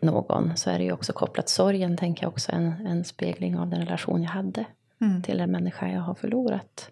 någon 0.00 0.56
så 0.56 0.70
är 0.70 0.78
det 0.78 0.84
ju 0.84 0.92
också 0.92 1.12
kopplat 1.12 1.48
sorgen 1.48 1.96
tänker 1.96 2.24
jag 2.24 2.32
också 2.32 2.52
en, 2.52 2.86
en 2.86 3.04
spegling 3.04 3.58
av 3.58 3.68
den 3.68 3.80
relation 3.80 4.22
jag 4.22 4.30
hade 4.30 4.64
Mm. 5.00 5.22
till 5.22 5.38
den 5.38 5.50
människa 5.50 5.88
jag 5.88 6.00
har 6.00 6.14
förlorat. 6.14 6.90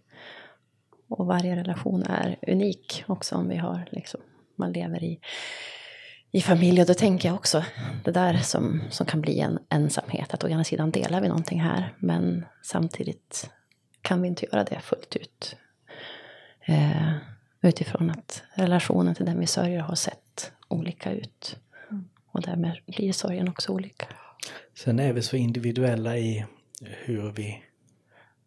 Och 1.08 1.26
varje 1.26 1.56
relation 1.56 2.02
är 2.02 2.36
unik 2.46 3.04
också 3.06 3.34
om 3.34 3.48
vi 3.48 3.56
har 3.56 3.88
liksom, 3.92 4.20
man 4.56 4.72
lever 4.72 5.04
i, 5.04 5.20
i 6.30 6.40
familj 6.40 6.80
och 6.80 6.86
då 6.86 6.94
tänker 6.94 7.28
jag 7.28 7.34
också 7.34 7.64
det 8.04 8.10
där 8.10 8.36
som, 8.36 8.82
som 8.90 9.06
kan 9.06 9.20
bli 9.20 9.40
en 9.40 9.58
ensamhet 9.68 10.34
att 10.34 10.44
å 10.44 10.48
ena 10.48 10.64
sidan 10.64 10.90
delar 10.90 11.20
vi 11.20 11.28
någonting 11.28 11.60
här 11.60 11.94
men 11.98 12.46
samtidigt 12.62 13.50
kan 14.02 14.22
vi 14.22 14.28
inte 14.28 14.46
göra 14.46 14.64
det 14.64 14.80
fullt 14.80 15.16
ut. 15.16 15.56
Eh, 16.60 17.12
utifrån 17.62 18.10
att 18.10 18.42
relationen 18.54 19.14
till 19.14 19.26
den 19.26 19.40
vi 19.40 19.46
sörjer 19.46 19.80
har 19.80 19.94
sett 19.94 20.52
olika 20.68 21.12
ut. 21.12 21.56
Och 22.36 22.42
därmed 22.42 22.78
blir 22.86 23.12
sorgen 23.12 23.48
också 23.48 23.72
olika. 23.72 24.06
Sen 24.74 24.98
är 24.98 25.12
vi 25.12 25.22
så 25.22 25.36
individuella 25.36 26.18
i 26.18 26.44
hur 26.80 27.32
vi 27.32 27.62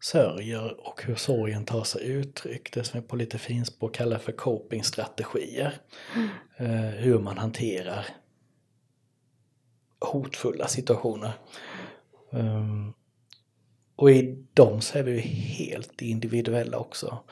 sörjer 0.02 0.88
och 0.88 1.04
hur 1.04 1.16
sorgen 1.16 1.66
tar 1.66 1.84
sig 1.84 2.08
uttryck. 2.08 2.74
Det 2.74 2.84
som 2.84 3.02
vi 3.02 3.08
på 3.08 3.16
lite 3.16 3.38
finspråk 3.38 3.96
kallar 3.96 4.18
för 4.18 4.32
copingstrategier. 4.32 5.74
Eh, 6.58 6.70
hur 6.76 7.20
man 7.20 7.38
hanterar 7.38 8.06
hotfulla 10.00 10.68
situationer. 10.68 11.32
Um, 12.30 12.94
och 13.96 14.12
i 14.12 14.46
dem 14.54 14.82
så 14.82 14.98
är 14.98 15.04
vi 15.04 15.12
ju 15.12 15.20
helt 15.20 16.02
individuella 16.02 16.78
också. 16.78 17.24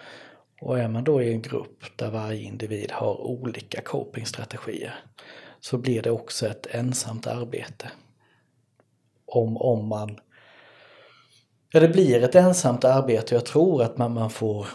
Och 0.61 0.79
är 0.79 0.87
man 0.87 1.03
då 1.03 1.21
i 1.21 1.33
en 1.33 1.41
grupp 1.41 1.83
där 1.95 2.11
varje 2.11 2.41
individ 2.41 2.91
har 2.91 3.21
olika 3.21 3.81
copingstrategier 3.81 4.95
så 5.69 5.77
blir 5.77 6.01
det 6.01 6.11
också 6.11 6.47
ett 6.47 6.67
ensamt 6.71 7.27
arbete. 7.27 7.91
Om, 9.25 9.57
om 9.57 9.87
man... 9.87 10.19
Ja, 11.71 11.79
det 11.79 11.87
blir 11.87 12.23
ett 12.23 12.35
ensamt 12.35 12.85
arbete. 12.85 13.35
Jag 13.35 13.45
tror 13.45 13.83
att 13.83 13.97
man, 13.97 14.13
man 14.13 14.29
får 14.29 14.67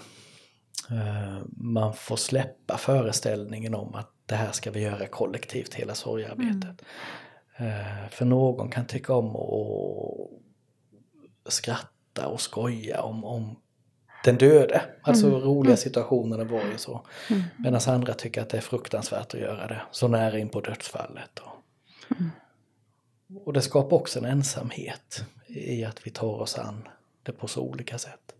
eh, 0.90 1.42
man 1.56 1.94
får 1.94 2.16
släppa 2.16 2.76
föreställningen 2.76 3.75
om 3.75 3.94
att 3.94 4.11
det 4.26 4.34
här 4.34 4.52
ska 4.52 4.70
vi 4.70 4.80
göra 4.80 5.06
kollektivt, 5.06 5.75
hela 5.75 5.94
sorgearbetet. 5.94 6.82
Eh, 7.56 8.08
för 8.11 8.25
någon 8.25 8.70
kan 8.70 8.87
tycka 8.87 9.14
om 9.14 9.37
att 11.44 11.52
skratta 11.52 12.26
och 12.26 12.40
skoja 12.40 13.02
om, 13.02 13.25
om 13.25 13.56
den 14.25 14.37
döde. 14.37 14.83
Alltså 15.02 15.41
roliga 15.41 15.76
situationer 15.76 16.38
det 16.38 16.45
var 16.45 16.62
ju 16.73 16.79
så. 16.79 17.00
Medan 17.57 17.81
andra 17.87 18.14
tycker 18.14 18.43
att 18.43 18.49
det 18.49 18.57
är 18.57 18.61
fruktansvärt 18.61 19.35
att 19.35 19.41
göra 19.41 19.67
det 19.67 19.83
så 19.91 20.09
nära 20.09 20.38
in 20.38 20.49
på 20.49 20.61
dödsfallet. 20.61 21.38
Och, 21.38 21.52
och 23.45 23.52
det 23.52 23.62
skapar 23.62 23.97
också 23.97 24.19
en 24.19 24.25
ensamhet 24.25 25.25
i 25.47 25.85
att 25.85 26.07
vi 26.07 26.11
tar 26.11 26.41
oss 26.41 26.59
an 26.59 26.88
det 27.23 27.33
på 27.33 27.49
så 27.49 27.62
olika 27.62 27.99
sätt. 27.99 28.35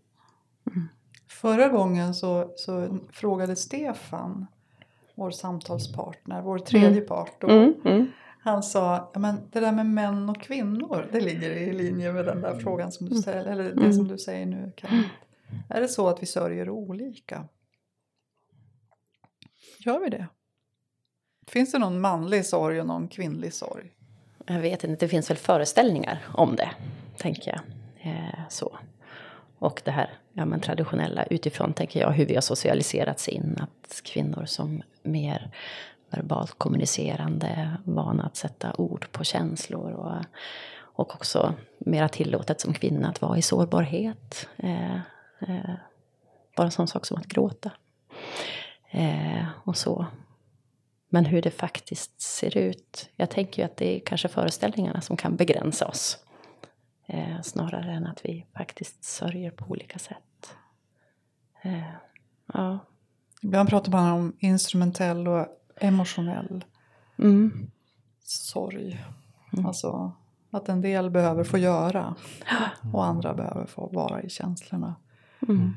Förra 1.27 1.67
gången 1.67 2.15
så, 2.15 2.51
så 2.55 2.99
frågade 3.11 3.55
Stefan, 3.55 4.47
vår 5.15 5.31
samtalspartner, 5.31 6.41
vår 6.41 6.59
tredje 6.59 7.01
part, 7.01 7.41
då, 7.41 7.47
Mm. 7.47 8.11
han 8.39 8.63
sa 8.63 9.09
ja, 9.13 9.19
men 9.19 9.37
det 9.51 9.59
där 9.59 9.71
med 9.71 9.85
män 9.85 10.29
och 10.29 10.41
kvinnor, 10.41 11.09
det 11.11 11.21
ligger 11.21 11.51
i 11.51 11.73
linje 11.73 12.13
med 12.13 12.25
den 12.25 12.41
där 12.41 12.59
frågan 12.59 12.91
som 12.91 13.09
du 13.09 13.15
ställer, 13.15 13.51
eller 13.51 13.75
det 13.75 13.93
som 13.93 14.07
du 14.07 14.17
säger 14.17 14.45
nu. 14.45 14.71
Kenneth. 14.77 15.09
Är 15.69 15.81
det 15.81 15.87
så 15.87 16.07
att 16.07 16.21
vi 16.21 16.25
sörjer 16.25 16.69
olika? 16.69 17.45
Gör 19.79 19.99
vi 19.99 20.09
det? 20.09 20.27
Finns 21.47 21.71
det 21.71 21.79
någon 21.79 22.01
manlig 22.01 22.45
sorg 22.45 22.81
och 22.81 22.87
någon 22.87 23.07
kvinnlig 23.07 23.53
sorg? 23.53 23.91
Jag 24.45 24.59
vet 24.59 24.83
inte, 24.83 25.05
det 25.05 25.09
finns 25.09 25.29
väl 25.29 25.37
föreställningar 25.37 26.25
om 26.33 26.55
det, 26.55 26.71
tänker 27.17 27.51
jag. 27.51 27.61
Eh, 28.13 28.39
så. 28.49 28.77
Och 29.59 29.81
det 29.85 29.91
här 29.91 30.09
ja, 30.33 30.45
men 30.45 30.59
traditionella 30.59 31.23
utifrån, 31.23 31.73
tänker 31.73 31.99
jag, 31.99 32.11
hur 32.11 32.25
vi 32.25 32.33
har 32.33 32.41
socialiserats 32.41 33.27
in. 33.27 33.57
Att 33.59 34.01
kvinnor 34.03 34.45
som 34.45 34.81
mer 35.03 35.51
verbalt 36.09 36.53
kommunicerande, 36.57 37.77
vana 37.83 38.23
att 38.23 38.35
sätta 38.35 38.73
ord 38.77 39.11
på 39.11 39.23
känslor. 39.23 39.91
Och, 39.91 40.25
och 40.75 41.15
också 41.15 41.53
mera 41.77 42.09
tillåtet 42.09 42.61
som 42.61 42.73
kvinna 42.73 43.09
att 43.09 43.21
vara 43.21 43.37
i 43.37 43.41
sårbarhet. 43.41 44.47
Eh, 44.57 44.97
eh, 45.47 45.75
bara 46.57 46.65
en 46.65 46.71
sån 46.71 46.87
sak 46.87 47.05
som 47.05 47.17
att 47.17 47.27
gråta. 47.27 47.71
Eh, 48.91 49.45
och 49.63 49.77
så. 49.77 50.05
Men 51.09 51.25
hur 51.25 51.41
det 51.41 51.51
faktiskt 51.51 52.21
ser 52.21 52.57
ut. 52.57 53.09
Jag 53.15 53.29
tänker 53.29 53.61
ju 53.61 53.65
att 53.65 53.77
det 53.77 53.95
är 53.95 53.99
kanske 53.99 54.27
föreställningarna 54.27 55.01
som 55.01 55.17
kan 55.17 55.35
begränsa 55.35 55.87
oss. 55.87 56.17
Eh, 57.07 57.41
snarare 57.41 57.91
än 57.91 58.07
att 58.07 58.25
vi 58.25 58.45
faktiskt 58.57 59.03
sörjer 59.03 59.51
på 59.51 59.65
olika 59.65 59.99
sätt. 59.99 60.55
Eh, 61.61 61.89
ja. 62.53 62.79
Ibland 63.41 63.69
pratar 63.69 63.91
man 63.91 64.11
om 64.11 64.35
instrumentell 64.39 65.27
och 65.27 65.47
emotionell 65.75 66.65
Mm. 67.19 67.71
sorg. 68.23 69.05
Mm. 69.53 69.65
Alltså 69.65 70.11
att 70.51 70.69
en 70.69 70.81
del 70.81 71.09
behöver 71.09 71.43
få 71.43 71.57
göra 71.57 72.15
och 72.93 73.05
andra 73.05 73.33
behöver 73.33 73.65
få 73.65 73.87
vara 73.87 74.21
i 74.21 74.29
känslorna. 74.29 74.95
Mm. 75.49 75.73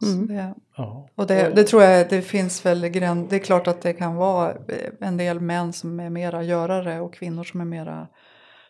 Så 0.00 0.06
Mm. 0.06 0.26
det, 0.26 0.54
Ja. 0.76 1.08
och 1.14 1.26
det, 1.26 1.52
det 1.54 1.64
tror 1.64 1.82
jag 1.82 2.08
det 2.10 2.22
finns 2.22 2.66
väl 2.66 2.88
gräns. 2.88 3.30
Det 3.30 3.36
är 3.36 3.40
klart 3.40 3.66
att 3.68 3.80
det 3.82 3.92
kan 3.92 4.14
vara 4.14 4.50
eh, 4.50 4.90
en 5.08 5.16
del 5.16 5.40
män 5.40 5.72
som 5.72 6.00
är 6.00 6.10
mera 6.10 6.42
görare 6.42 7.00
och 7.00 7.14
kvinnor 7.14 7.44
som 7.44 7.60
är 7.60 7.64
mera 7.64 8.06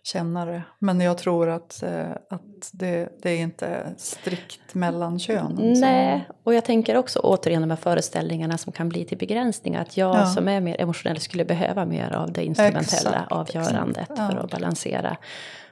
kännare. 0.05 0.63
Men 0.79 1.01
jag 1.01 1.19
tror 1.19 1.49
att, 1.49 1.83
eh, 1.83 2.11
att 2.31 2.71
det, 2.73 3.09
det 3.23 3.31
är 3.31 3.39
inte 3.39 3.95
strikt 3.97 4.75
mellan 4.75 5.19
könen. 5.19 5.81
Nej, 5.81 6.29
och 6.43 6.55
jag 6.55 6.65
tänker 6.65 6.97
också 6.97 7.19
återigen 7.23 7.63
de 7.63 7.71
här 7.71 7.77
föreställningarna 7.77 8.59
som 8.59 8.73
kan 8.73 8.89
bli 8.89 9.05
till 9.05 9.19
begränsningar. 9.19 9.83
Att 9.83 9.97
jag 9.97 10.17
Ja. 10.17 10.27
som 10.27 10.49
är 10.49 10.61
mer 10.61 10.81
emotionell 10.81 11.21
skulle 11.21 11.45
behöva 11.45 11.85
mer 11.85 12.13
av 12.13 12.33
det 12.33 12.45
instrumentella 12.45 13.11
Exakt, 13.11 13.33
avgörandet 13.33 14.03
exakt. 14.03 14.19
Ja. 14.21 14.31
för 14.31 14.37
att 14.39 14.51
balansera. 14.51 15.17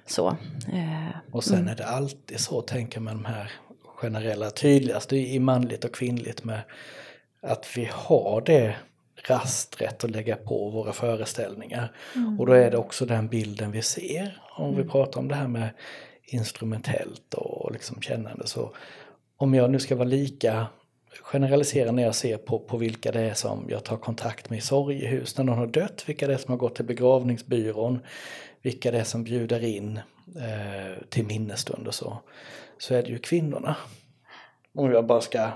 Så. 0.06 0.28
Eh, 0.72 1.16
Och 1.32 1.44
sen 1.44 1.68
är 1.68 1.76
det 1.76 1.86
alltid 1.86 2.40
så, 2.40 2.60
tänker 2.60 3.00
man, 3.00 3.16
de 3.22 3.24
här 3.24 3.50
generella, 4.00 4.50
tydligast 4.50 5.12
i 5.12 5.38
manligt 5.38 5.84
och 5.84 5.94
kvinnligt 5.94 6.44
med 6.44 6.60
att 7.42 7.66
vi 7.76 7.88
har 7.92 8.40
det 8.40 8.76
rastret 9.28 10.04
att 10.04 10.10
lägga 10.10 10.36
på 10.36 10.70
våra 10.70 10.92
föreställningar. 10.92 11.92
Och 12.38 12.46
då 12.46 12.52
är 12.52 12.70
det 12.70 12.76
också 12.76 13.06
den 13.06 13.28
bilden 13.28 13.72
vi 13.72 13.82
ser. 13.82 14.42
Om 14.56 14.76
vi 14.76 14.84
pratar 14.84 15.20
om 15.20 15.28
det 15.28 15.34
här 15.34 15.48
med 15.48 15.68
instrumentellt 16.24 17.34
och 17.34 17.72
liksom 17.72 18.00
kännande 18.00 18.46
så 18.46 18.74
om 19.36 19.54
jag 19.54 19.70
nu 19.70 19.78
ska 19.78 19.96
vara 19.96 20.08
lika 20.08 20.66
generalisera 21.22 21.92
när 21.92 22.02
jag 22.02 22.14
ser 22.14 22.36
på, 22.36 22.58
på 22.58 22.76
vilka 22.76 23.12
det 23.12 23.20
är 23.20 23.34
som 23.34 23.66
jag 23.68 23.84
tar 23.84 23.96
kontakt 23.96 24.50
med 24.50 24.58
i 24.58 24.62
sorgehus 24.62 25.38
när 25.38 25.44
någon 25.44 25.58
har 25.58 25.66
dött, 25.66 26.04
vilka 26.06 26.26
det 26.26 26.34
är 26.34 26.38
som 26.38 26.50
har 26.50 26.58
gått 26.58 26.74
till 26.74 26.84
begravningsbyrån, 26.84 27.98
vilka 28.62 28.90
det 28.90 28.98
är 28.98 29.04
som 29.04 29.24
bjuder 29.24 29.64
in 29.64 30.00
eh, 30.36 31.02
till 31.08 31.26
minnesstund 31.26 31.86
och 31.86 31.94
så, 31.94 32.18
så 32.80 32.94
är 32.94 33.02
det 33.02 33.08
ju 33.08 33.18
kvinnorna. 33.18 33.76
Om 34.74 34.92
jag 34.92 35.06
bara 35.06 35.20
ska... 35.20 35.48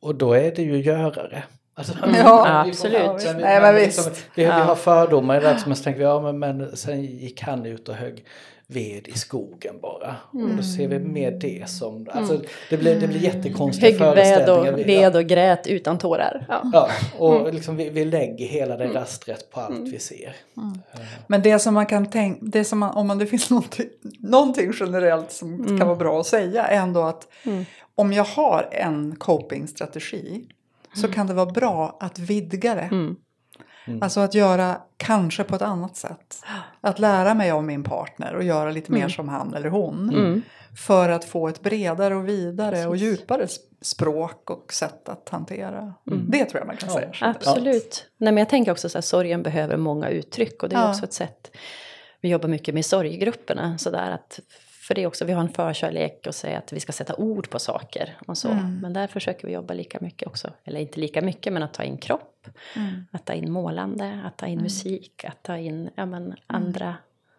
Och 0.00 0.14
då 0.14 0.32
är 0.32 0.52
det 0.54 0.62
ju 0.62 0.76
görare. 0.82 1.44
Alltså, 1.74 1.92
Ja, 2.02 2.62
vi- 2.64 2.70
absolut. 2.70 3.24
men 3.24 3.36
vi- 3.36 3.42
Nej, 3.42 3.60
men 3.60 3.74
vi- 3.74 3.84
visst. 3.86 4.08
Vi, 4.08 4.20
vi 4.34 4.42
Ja. 4.42 4.52
har 4.52 4.74
fördomar 4.74 5.36
i 5.36 5.40
det, 5.40 5.62
men 5.66 5.76
så 5.76 5.82
tänker 5.84 5.98
vi, 5.98 6.04
ja 6.04 6.20
men, 6.20 6.38
men 6.38 6.76
sen 6.76 7.02
gick 7.02 7.42
han 7.42 7.66
ut 7.66 7.88
och 7.88 7.94
högg 7.94 8.24
ved 8.70 9.08
i 9.08 9.12
skogen 9.12 9.74
bara. 9.82 10.16
Och 10.32 10.56
då 10.56 10.62
ser 10.62 10.88
vi 10.88 10.98
mer 10.98 11.30
det 11.30 11.68
som, 11.70 12.06
alltså 12.12 12.40
det 12.70 12.76
blir, 12.76 13.00
det 13.00 13.08
blir 13.08 13.20
jättekonstiga 13.20 13.90
ved 13.90 13.98
föreställningar. 13.98 14.72
och, 14.72 14.78
Vi- 14.78 14.82
ved 14.84 15.16
och 15.16 15.24
grät 15.24 15.66
utan 15.66 15.98
tårar. 15.98 16.46
Ja. 16.48 16.62
Ja, 16.72 16.88
och 17.18 17.54
liksom 17.54 17.76
vi, 17.76 17.90
vi 17.90 18.04
lägger 18.04 18.46
hela 18.46 18.76
det 18.76 18.88
rastret 18.88 19.50
på 19.50 19.60
allt 19.60 19.88
vi 19.92 19.98
ser. 19.98 20.36
Men 21.26 21.42
det 21.42 21.58
som 21.58 21.74
man 21.74 21.86
kan 21.86 22.06
tänka, 22.10 22.40
det 22.42 22.64
som 22.64 22.78
man, 22.78 22.90
om 22.96 23.06
man, 23.06 23.18
det 23.18 23.26
finns 23.26 23.50
någonting, 23.50 23.86
någonting 24.18 24.72
generellt 24.80 25.32
som 25.32 25.78
kan 25.78 25.86
vara 25.86 25.96
bra 25.98 26.20
att 26.20 26.26
säga 26.26 26.64
är 26.66 26.76
ändå 26.82 27.02
att 27.02 27.28
om 27.94 28.12
jag 28.12 28.24
har 28.24 28.68
en 28.72 29.16
copingstrategi 29.16 30.44
så 30.94 31.08
kan 31.08 31.26
det 31.26 31.34
vara 31.34 31.50
bra 31.50 31.96
att 32.00 32.18
vidga 32.18 32.74
det. 32.74 32.88
Mm. 32.90 33.16
Alltså 34.02 34.20
att 34.20 34.34
göra 34.34 34.80
kanske 34.96 35.44
på 35.44 35.56
ett 35.56 35.62
annat 35.62 35.96
sätt. 35.96 36.42
Att 36.80 36.98
lära 36.98 37.34
mig 37.34 37.52
om 37.52 37.66
min 37.66 37.84
partner 37.84 38.34
och 38.34 38.42
göra 38.44 38.70
lite 38.70 38.92
mer 38.92 39.08
som 39.08 39.28
han 39.28 39.54
eller 39.54 39.68
hon. 39.68 40.08
Mm. 40.14 40.42
För 40.86 41.08
att 41.08 41.24
få 41.24 41.48
ett 41.48 41.60
bredare 41.62 42.14
och 42.16 42.28
vidare 42.28 42.86
och 42.86 42.92
Precis. 42.92 43.08
djupare 43.08 43.42
s- 43.42 43.56
språk 43.80 44.50
och 44.50 44.72
sätt 44.72 45.08
att 45.08 45.28
hantera. 45.28 45.94
Det 46.04 46.44
tror 46.44 46.60
jag 46.60 46.66
man 46.66 46.76
kan 46.76 46.88
Ja. 46.88 46.94
säga. 46.94 47.10
Absolut. 47.20 48.06
Nej, 48.16 48.32
men 48.32 48.38
jag 48.40 48.48
tänker 48.48 48.72
också 48.72 48.88
så 48.88 48.98
här, 48.98 49.02
sorgen 49.02 49.42
behöver 49.42 49.76
många 49.76 50.08
uttryck 50.08 50.62
och 50.62 50.68
det 50.68 50.76
är 50.76 50.80
Ja. 50.80 50.90
också 50.90 51.04
ett 51.04 51.12
sätt. 51.12 51.50
Vi 52.20 52.28
jobbar 52.28 52.48
mycket 52.48 52.74
med 52.74 52.86
sorggrupperna 52.86 53.78
så 53.78 53.90
där 53.90 54.10
att 54.10 54.40
för 54.88 54.94
det 54.94 55.02
är 55.02 55.06
också, 55.06 55.24
vi 55.24 55.32
har 55.32 55.40
en 55.40 55.48
förkärlek 55.48 56.24
och 56.26 56.34
säga 56.34 56.58
att 56.58 56.72
vi 56.72 56.80
ska 56.80 56.92
sätta 56.92 57.14
ord 57.16 57.50
på 57.50 57.58
saker 57.58 58.16
och 58.26 58.38
så. 58.38 58.48
Mm. 58.48 58.78
Men 58.80 58.92
där 58.92 59.06
försöker 59.06 59.46
vi 59.48 59.52
jobba 59.54 59.74
lika 59.74 59.98
mycket 60.00 60.28
också, 60.28 60.50
eller 60.64 60.80
inte 60.80 61.00
lika 61.00 61.22
mycket 61.22 61.52
men 61.52 61.62
att 61.62 61.74
ta 61.74 61.82
in 61.82 61.98
kropp, 61.98 62.46
Mm. 62.76 63.06
att 63.12 63.24
ta 63.24 63.32
in 63.32 63.52
målande, 63.52 64.20
att 64.26 64.36
ta 64.38 64.46
in 64.46 64.58
musik, 64.62 65.24
att 65.24 65.42
ta 65.42 65.56
in 65.56 65.90
ja, 65.94 66.06
men, 66.06 66.34
andra, 66.46 66.94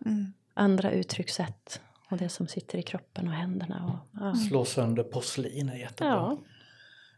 Mm. 0.05 0.33
andra 0.53 0.91
uttryckssätt. 0.91 1.81
Och 2.09 2.17
det 2.17 2.29
som 2.29 2.47
sitter 2.47 2.77
i 2.77 2.81
kroppen 2.83 3.27
och 3.27 3.33
händerna. 3.33 3.85
Och, 3.85 4.19
ja. 4.21 4.35
Slå 4.35 4.65
sönder 4.65 5.03
porslin 5.03 5.69
är 5.69 5.75
jättebra. 5.77 6.11
Ja. 6.13 6.37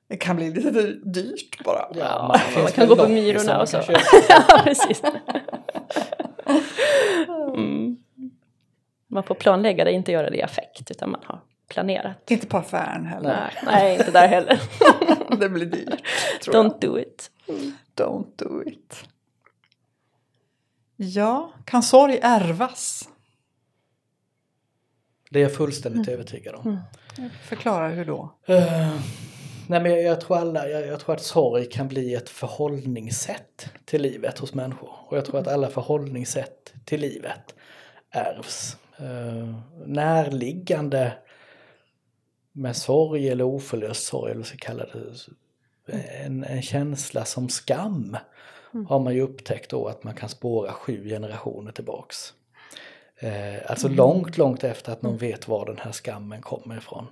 Det 0.08 0.18
kan 0.18 0.36
bli 0.36 0.52
lite 0.54 0.70
dy- 0.72 1.02
dyrt 1.12 1.64
bara. 1.64 1.86
Ja, 1.96 2.26
man 2.28 2.40
finns 2.40 2.72
kan 2.72 2.88
gå 2.88 2.96
på 2.96 3.08
Myrorna 3.08 3.54
man 3.54 3.62
och 3.62 3.70
så. 3.70 3.78
ja, 4.30 4.62
precis. 4.64 5.02
Mm. 9.12 9.16
Man 9.16 9.24
får 9.24 9.36
planlägga 9.36 9.84
det, 9.84 9.92
inte 9.92 10.12
göra 10.12 10.30
det 10.30 10.38
i 10.38 10.42
affekt, 10.42 10.92
utan 10.92 11.12
man 11.12 11.22
har 11.26 11.40
planerat. 11.68 12.32
Inte 12.32 12.48
på 12.48 12.58
affären 12.58 13.06
heller. 13.06 13.30
Nej, 13.30 13.74
nej 13.74 13.98
inte 13.98 14.12
där 14.12 14.28
heller. 14.28 14.62
det 15.40 15.50
blir 15.50 15.66
dyrt. 15.66 16.04
Tror 16.44 16.56
jag. 16.56 16.66
Don't 16.66 16.80
do 16.80 17.00
it. 17.00 17.32
Don't 17.96 18.28
do 18.36 18.64
it. 18.64 19.04
Ja, 20.96 21.54
kan 21.66 21.84
sorg 21.84 22.20
ärvas? 22.22 23.10
Det 25.30 25.40
är 25.40 25.44
jag 25.44 25.56
fullständigt 25.56 26.08
övertygad 26.08 26.56
om. 26.56 26.80
Förklara 27.44 27.88
hur 27.88 28.06
då? 28.06 28.36
Eh, 28.46 28.96
nej 29.68 29.82
men 29.82 29.92
jag, 29.92 30.02
jag, 30.02 30.22
tror 30.22 30.38
alla, 30.38 30.68
jag, 30.68 30.88
jag 30.88 31.00
tror 31.00 31.16
att 31.16 31.22
sorg 31.22 31.66
kan 31.66 31.88
bli 31.88 32.14
ett 32.14 32.30
förhållningssätt 32.30 33.70
till 33.86 34.02
livet 34.02 34.40
hos 34.40 34.54
människor. 34.54 34.90
Och 35.08 35.18
jag 35.18 35.26
tror 35.26 35.40
att 35.40 35.48
alla 35.48 35.68
förhållningssätt 35.68 36.74
till 36.86 37.02
livet 37.02 37.56
ärvs. 38.12 38.78
Uh, 39.02 39.56
närliggande 39.86 41.14
med 42.52 42.76
sorg 42.76 43.30
eller 43.30 43.44
oförlöst 43.44 44.06
sorg, 44.06 44.32
eller 44.32 44.44
så 44.44 44.58
kalla 44.58 44.86
det, 44.86 45.16
en, 46.26 46.44
en 46.44 46.62
känsla 46.62 47.26
som 47.26 47.50
skam 47.50 48.18
har 48.88 49.00
man 49.00 49.14
ju 49.14 49.22
upptäckt 49.22 49.70
då 49.70 49.88
att 49.88 50.04
man 50.04 50.14
kan 50.14 50.30
spåra 50.30 50.72
sju 50.72 51.10
generationer 51.10 51.72
tillbaks. 51.72 52.34
Eh, 53.20 53.72
alltså 53.72 53.88
långt, 53.88 54.38
långt 54.38 54.64
efter 54.64 54.92
att 54.92 55.02
någon 55.02 55.18
vet 55.18 55.48
var 55.48 55.66
den 55.66 55.78
här 55.78 55.92
skammen 55.92 56.42
kommer 56.42 56.78
ifrån. 56.78 57.08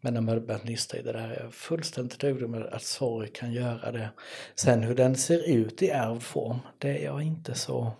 Men 0.00 0.14
när 0.14 0.20
man 0.20 0.46
börjat 0.46 0.64
nysta 0.64 0.98
i 0.98 1.02
det 1.02 1.12
där 1.12 1.28
är 1.28 1.42
jag 1.42 1.54
fullständigt 1.54 2.24
övertygad 2.24 2.50
med 2.50 2.66
att 2.66 2.82
sorg 2.82 3.28
kan 3.28 3.52
göra 3.52 3.92
det. 3.92 4.10
Sen 4.54 4.82
hur 4.82 4.94
den 4.94 5.16
ser 5.16 5.48
ut 5.48 5.82
i 5.82 5.90
ärvd 5.90 6.22
form, 6.22 6.58
det 6.78 6.98
är 6.98 7.04
jag 7.04 7.22
inte 7.22 7.54
så... 7.54 7.92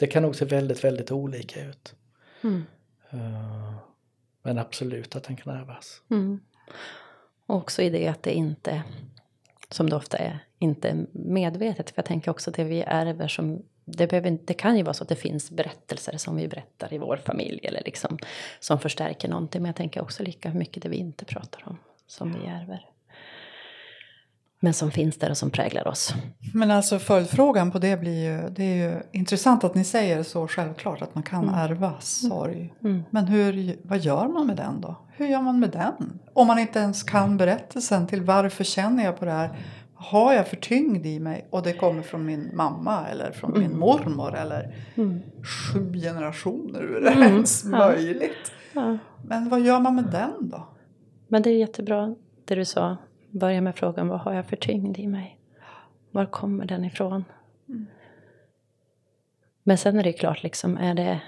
Det 0.00 0.06
kan 0.06 0.22
nog 0.22 0.36
se 0.36 0.44
väldigt, 0.44 0.84
väldigt 0.84 1.10
olika 1.10 1.64
ut. 1.64 1.94
Mm. 2.42 2.64
Eh, 3.10 3.74
men 4.42 4.58
absolut 4.58 5.16
att 5.16 5.24
den 5.24 5.36
kan 5.36 5.56
ärvas. 5.56 6.02
Mm. 6.10 6.40
Och 7.46 7.56
också 7.56 7.82
i 7.82 7.90
det 7.90 8.08
att 8.08 8.22
det 8.22 8.32
inte, 8.32 8.82
som 9.68 9.90
det 9.90 9.96
ofta 9.96 10.18
är, 10.18 10.38
inte 10.58 11.06
medvetet. 11.12 11.90
För 11.90 11.98
jag 11.98 12.06
tänker 12.06 12.30
också 12.30 12.50
det 12.50 12.64
vi 12.64 12.82
ärver 12.86 13.28
som 13.28 13.62
det, 13.84 14.06
behöver, 14.06 14.38
det 14.44 14.54
kan 14.54 14.76
ju 14.76 14.82
vara 14.82 14.94
så 14.94 15.02
att 15.02 15.08
det 15.08 15.16
finns 15.16 15.50
berättelser 15.50 16.16
som 16.16 16.36
vi 16.36 16.48
berättar 16.48 16.92
i 16.92 16.98
vår 16.98 17.16
familj 17.16 17.60
eller 17.62 17.82
liksom 17.84 18.18
som 18.60 18.78
förstärker 18.78 19.28
någonting. 19.28 19.62
Men 19.62 19.68
jag 19.68 19.76
tänker 19.76 20.02
också 20.02 20.22
lika 20.22 20.54
mycket 20.54 20.82
det 20.82 20.88
vi 20.88 20.96
inte 20.96 21.24
pratar 21.24 21.62
om 21.66 21.78
som 22.06 22.32
vi 22.32 22.46
ärver. 22.46 22.86
Men 24.62 24.74
som 24.74 24.90
finns 24.90 25.16
där 25.18 25.30
och 25.30 25.36
som 25.36 25.50
präglar 25.50 25.88
oss. 25.88 26.14
Men 26.54 26.70
alltså 26.70 26.98
följdfrågan 26.98 27.70
på 27.70 27.78
det 27.78 28.00
blir 28.00 28.24
ju, 28.24 28.48
det 28.48 28.62
är 28.64 28.74
ju 28.90 29.02
intressant 29.12 29.64
att 29.64 29.74
ni 29.74 29.84
säger 29.84 30.22
så 30.22 30.48
självklart 30.48 31.02
att 31.02 31.14
man 31.14 31.22
kan 31.24 31.48
ärva 31.48 31.92
sorg. 32.00 32.74
Mm. 32.84 33.02
Men 33.10 33.26
hur, 33.26 33.76
vad 33.82 33.98
gör 33.98 34.28
man 34.28 34.46
med 34.46 34.56
den 34.56 34.80
då? 34.80 34.96
Hur 35.16 35.26
gör 35.26 35.42
man 35.42 35.60
med 35.60 35.70
den? 35.70 36.18
Om 36.32 36.46
man 36.46 36.58
inte 36.58 36.78
ens 36.78 37.02
kan 37.02 37.36
berättelsen 37.36 38.06
till 38.06 38.22
varför 38.22 38.64
känner 38.64 39.04
jag 39.04 39.18
på 39.18 39.24
det 39.24 39.30
här? 39.30 39.58
Har 39.94 40.32
jag 40.32 40.48
för 40.48 40.56
tyngd 40.56 41.06
i 41.06 41.20
mig? 41.20 41.46
Och 41.50 41.62
det 41.62 41.72
kommer 41.72 42.02
från 42.02 42.24
min 42.26 42.50
mamma 42.54 43.06
eller 43.08 43.32
från 43.32 43.58
min 43.60 43.78
mormor 43.78 44.34
eller 44.36 44.74
Mm. 44.94 45.20
sju 45.72 45.92
generationer. 45.92 46.80
Hur 46.80 46.96
är 47.06 47.14
det 47.14 47.26
ens 47.26 47.64
Ja. 47.64 47.70
möjligt? 47.78 48.52
Ja. 48.72 48.98
Men 49.24 49.48
vad 49.48 49.60
gör 49.60 49.80
man 49.80 49.94
med 49.94 50.04
den 50.04 50.48
då? 50.50 50.68
Men 51.28 51.42
det 51.42 51.50
är 51.50 51.56
jättebra 51.58 52.14
det 52.44 52.54
du 52.54 52.64
sa. 52.64 52.96
Börja 53.30 53.60
med 53.60 53.76
frågan 53.76 54.08
vad 54.08 54.20
har 54.20 54.32
jag 54.32 54.46
för 54.46 54.56
tyngd 54.56 54.98
i 54.98 55.06
mig? 55.06 55.38
Var 56.10 56.26
kommer 56.26 56.64
den 56.64 56.84
ifrån? 56.84 57.24
Men 59.62 59.78
sen 59.78 59.98
är 59.98 60.02
det 60.02 60.12
klart, 60.12 60.42
liksom, 60.42 60.76
är 60.76 60.94
det, 60.94 61.20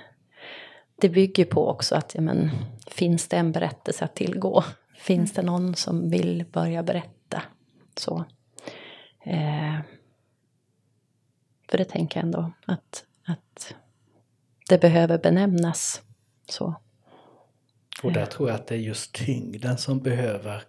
det 0.97 1.09
bygger 1.09 1.45
på 1.45 1.69
också 1.69 1.95
att 1.95 2.15
ja, 2.15 2.21
men, 2.21 2.51
finns 2.87 3.29
det 3.29 3.37
en 3.37 3.53
berättelse 3.53 4.05
att 4.05 4.15
tillgå? 4.15 4.65
Finns 4.97 5.33
det 5.33 5.43
någon 5.43 5.75
som 5.75 6.11
vill 6.11 6.45
börja 6.53 6.83
berätta? 6.83 7.43
Så. 7.97 8.25
Eh, 9.25 9.79
för 11.71 11.79
det 11.79 11.85
tänker 11.85 12.21
jag 12.21 12.25
ändå 12.25 12.53
att, 12.67 13.05
att 13.27 13.75
det 14.69 14.81
behöver 14.81 15.19
benämnas. 15.19 16.03
Så. 16.49 16.75
Och 18.03 18.13
där 18.13 18.27
tror 18.27 18.49
jag 18.49 18.57
att 18.57 18.67
det 18.67 18.75
är 18.75 18.79
just 18.79 19.13
tyngden 19.15 19.79
som 19.79 20.01
behöver 20.01 20.63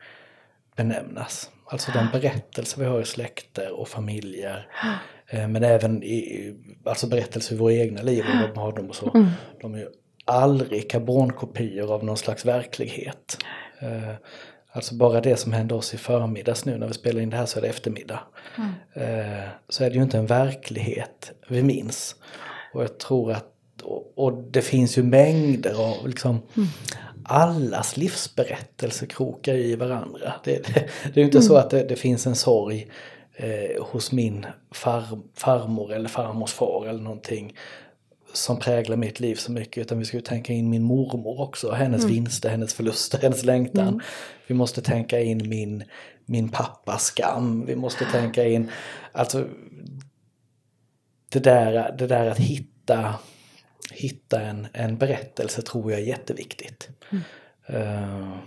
benämnas. 0.75 1.49
Alltså 1.65 1.91
de 1.91 2.07
berättelser 2.19 2.79
vi 2.81 2.85
har 2.87 3.01
i 3.01 3.05
släkter 3.05 3.79
och 3.79 3.87
familjer. 3.87 4.67
Eh, 5.27 5.47
men 5.47 5.63
även 5.63 6.03
i, 6.03 6.53
alltså 6.85 7.07
berättelser 7.07 7.55
i 7.55 7.57
våra 7.57 7.73
egna 7.73 8.01
liv 8.01 8.23
och 8.43 8.49
de 8.53 8.59
har 8.59 8.71
dem 8.71 8.89
och 8.89 8.95
så. 8.95 9.11
Mm. 9.15 9.27
De 9.61 9.73
är 9.73 9.77
ju 9.77 9.87
aldrig 10.25 10.89
karbonkopior 10.89 11.93
av 11.93 12.03
någon 12.03 12.17
slags 12.17 12.45
verklighet. 12.45 13.37
Eh, 13.79 14.13
Alltså 14.75 14.95
bara 14.95 15.21
det 15.21 15.37
som 15.37 15.53
hände 15.53 15.75
oss 15.75 15.93
i 15.93 15.97
förmiddags 15.97 16.65
nu 16.65 16.77
när 16.77 16.87
vi 16.87 16.93
spelar 16.93 17.21
in 17.21 17.29
det 17.29 17.37
här 17.37 17.45
så 17.45 17.57
är 17.59 17.61
det 17.61 17.67
eftermiddag. 17.67 18.19
Eh, 18.93 19.47
Så 19.69 19.83
är 19.83 19.89
det 19.89 19.95
ju 19.95 20.03
inte 20.03 20.17
en 20.17 20.25
verklighet 20.25 21.31
vi 21.47 21.63
minns. 21.63 22.15
Och 22.73 22.83
jag 22.83 22.97
tror 22.99 23.31
att, 23.31 23.51
och, 23.83 24.13
och 24.15 24.33
det 24.43 24.61
finns 24.61 24.97
ju 24.97 25.03
mängder 25.03 25.81
av 26.01 26.07
liksom 26.07 26.41
allas 27.25 27.97
livsberättelser 27.97 29.05
krokar 29.05 29.53
i 29.53 29.75
varandra. 29.75 30.33
Det, 30.43 30.67
det, 30.67 30.89
det 31.03 31.15
är 31.15 31.19
ju 31.19 31.25
inte 31.25 31.41
så 31.41 31.55
att 31.55 31.69
det, 31.69 31.83
det 31.83 31.95
finns 31.95 32.27
en 32.27 32.35
sorg 32.35 32.91
eh, 33.35 33.83
hos 33.83 34.11
min 34.11 34.45
far, 34.71 35.03
farmor 35.35 35.93
eller 35.93 36.09
farmors 36.09 36.53
far 36.53 36.85
eller 36.87 37.01
någonting 37.01 37.55
som 38.33 38.59
präglar 38.59 38.97
mitt 38.97 39.19
liv 39.19 39.35
så 39.35 39.51
mycket 39.51 39.81
utan 39.81 39.99
vi 39.99 40.05
ska 40.05 40.17
ju 40.17 40.21
tänka 40.21 40.53
in 40.53 40.69
min 40.69 40.83
mormor 40.83 41.41
också, 41.41 41.71
hennes 41.71 42.05
vinster, 42.05 42.49
hennes 42.49 42.73
förluster, 42.73 43.19
hennes 43.21 43.43
längtan. 43.43 44.01
Vi 44.47 44.55
måste 44.55 44.81
tänka 44.81 45.19
in 45.19 45.49
min, 45.49 45.83
min 46.25 46.49
pappas 46.49 47.03
skam, 47.03 47.65
vi 47.65 47.75
måste 47.75 48.05
tänka 48.05 48.45
in, 48.45 48.71
alltså 49.11 49.47
det 51.29 51.39
där, 51.39 51.95
det 51.97 52.07
där 52.07 52.27
att 52.29 52.39
hitta, 52.39 53.15
hitta 53.93 54.41
en, 54.41 54.67
en 54.73 54.97
berättelse 54.97 55.61
tror 55.61 55.91
jag 55.91 56.01
är 56.01 56.05
jätteviktigt. 56.05 56.89
Eh, 57.65 58.37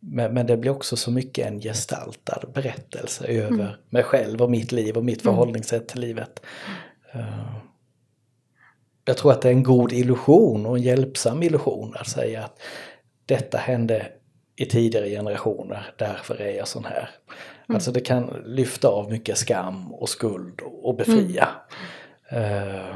men, 0.00 0.34
men 0.34 0.46
det 0.46 0.56
blir 0.56 0.70
också 0.70 0.96
så 0.96 1.10
mycket 1.10 1.46
en 1.46 1.60
gestaltad 1.60 2.48
berättelse 2.54 3.26
över 3.26 3.76
mig 3.90 4.02
själv 4.02 4.42
och 4.42 4.50
mitt 4.50 4.72
liv 4.72 4.96
och 4.96 5.04
mitt 5.04 5.22
förhållningssätt 5.22 5.88
till 5.88 6.00
livet. 6.00 6.40
Eh, 7.12 7.56
jag 9.04 9.16
tror 9.16 9.32
att 9.32 9.42
det 9.42 9.48
är 9.48 9.52
en 9.52 9.62
god 9.62 9.92
illusion 9.92 10.66
och 10.66 10.76
en 10.76 10.82
hjälpsam 10.82 11.42
illusion 11.42 11.96
att 11.96 12.08
säga 12.08 12.44
att 12.44 12.60
detta 13.26 13.58
hände 13.58 14.12
i 14.56 14.66
tidigare 14.66 15.08
generationer, 15.08 15.92
därför 15.96 16.40
är 16.40 16.56
jag 16.56 16.68
sån 16.68 16.84
här. 16.84 17.10
Alltså 17.66 17.92
det 17.92 18.00
kan 18.00 18.42
lyfta 18.44 18.88
av 18.88 19.10
mycket 19.10 19.38
skam 19.38 19.94
och 19.94 20.08
skuld 20.08 20.60
och 20.60 20.96
befria. 20.96 21.48
Eh, 22.28 22.94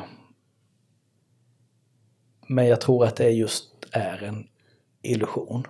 men 2.46 2.66
jag 2.66 2.80
tror 2.80 3.04
att 3.06 3.16
det 3.16 3.30
just 3.30 3.64
är 3.90 4.22
en 4.22 4.46
illusion. 5.02 5.66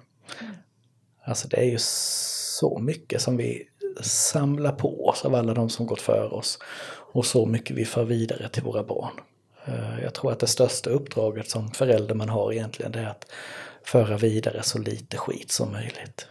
Alltså 1.25 1.49
det 1.49 1.57
är 1.57 1.65
ju 1.65 1.79
så 1.81 2.79
mycket 2.79 3.23
som 3.23 3.37
vi 3.37 3.69
samlar 4.01 4.73
på 4.73 5.07
oss 5.09 5.25
av 5.25 5.35
alla 5.35 5.55
de 5.55 5.71
som 5.71 5.87
gått 5.87 6.01
före 6.01 6.29
oss 6.29 6.59
och 7.13 7.27
så 7.27 7.47
mycket 7.47 7.77
vi 7.77 7.85
för 7.85 8.05
vidare 8.05 8.49
till 8.49 8.63
våra 8.63 8.83
barn. 8.85 9.13
Eh, 9.67 10.03
Jag 10.03 10.15
tror 10.15 10.33
att 10.33 10.39
det 10.39 10.47
största 10.47 10.91
uppdraget 10.91 11.51
som 11.51 11.71
förälder 11.71 12.15
man 12.15 12.29
har 12.29 12.53
egentligen 12.53 12.93
det 12.93 13.01
är 13.01 13.07
att 13.07 13.27
föra 13.85 14.17
vidare 14.17 14.63
så 14.63 14.79
lite 14.79 15.17
skit 15.17 15.51
som 15.51 15.73
möjligt. 15.73 16.27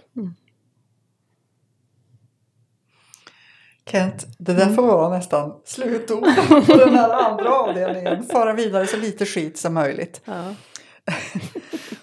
Kent, 3.85 4.25
det 4.37 4.53
där 4.53 4.73
får 4.73 4.83
vara 4.87 5.09
nästan 5.17 5.61
slutord 5.65 6.23
på 6.67 6.75
den 6.75 6.95
här 6.95 7.09
andra 7.09 7.49
avdelningen. 7.53 8.23
Föra 8.23 8.53
vidare 8.53 8.87
så 8.87 8.97
lite 8.97 9.25
skit 9.25 9.57
som 9.57 9.73
möjligt. 9.73 10.21
Ja. 10.25 10.53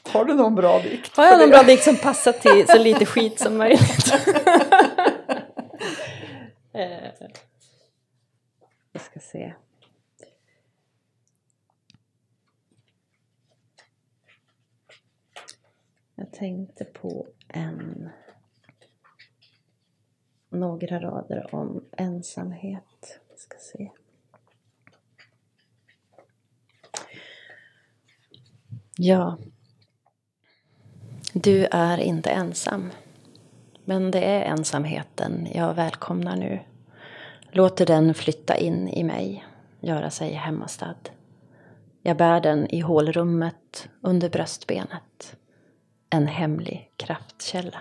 Har 0.13 0.25
du 0.25 0.35
någon 0.35 0.55
bra 0.55 0.79
dikt? 0.83 1.17
Har 1.17 1.25
jag 1.25 1.39
någon 1.39 1.49
det? 1.51 1.57
bra 1.57 1.63
dikt 1.63 1.85
som 1.85 1.97
passar 1.97 2.33
till 2.33 2.67
så 2.69 2.79
lite 2.79 3.07
skit 3.07 3.41
som 3.41 3.57
möjligt? 3.57 4.13
Eh, 6.73 7.13
Jag 8.93 9.03
ska 9.03 9.21
se. 9.21 9.53
Jag 16.15 16.33
tänkte 16.33 16.85
på 16.85 17.27
en 17.49 18.09
några 20.51 21.01
rader 21.01 21.55
om 21.55 21.85
ensamhet. 21.97 23.21
Jag 23.29 23.39
ska 23.39 23.57
se. 23.59 23.91
Ja. 28.97 29.39
Du 31.33 31.67
är 31.71 31.99
inte 31.99 32.31
ensam. 32.31 32.91
Men 33.85 34.11
det 34.11 34.25
är 34.25 34.43
ensamheten 34.43 35.49
jag 35.55 35.75
välkomnar 35.75 36.37
nu. 36.37 36.61
Låter 37.51 37.87
den 37.87 38.15
flytta 38.15 38.57
in 38.57 38.89
i 38.89 39.05
mig, 39.05 39.45
göra 39.81 40.11
sig 40.11 40.33
hemmastad. 40.33 40.95
Jag 42.03 42.17
bär 42.17 42.41
den 42.41 42.67
i 42.71 42.81
hålrummet 42.81 43.89
under 44.01 44.31
bröstbenet. 44.31 45.37
En 46.11 46.27
hemlig 46.27 46.93
kraftkälla. 46.97 47.81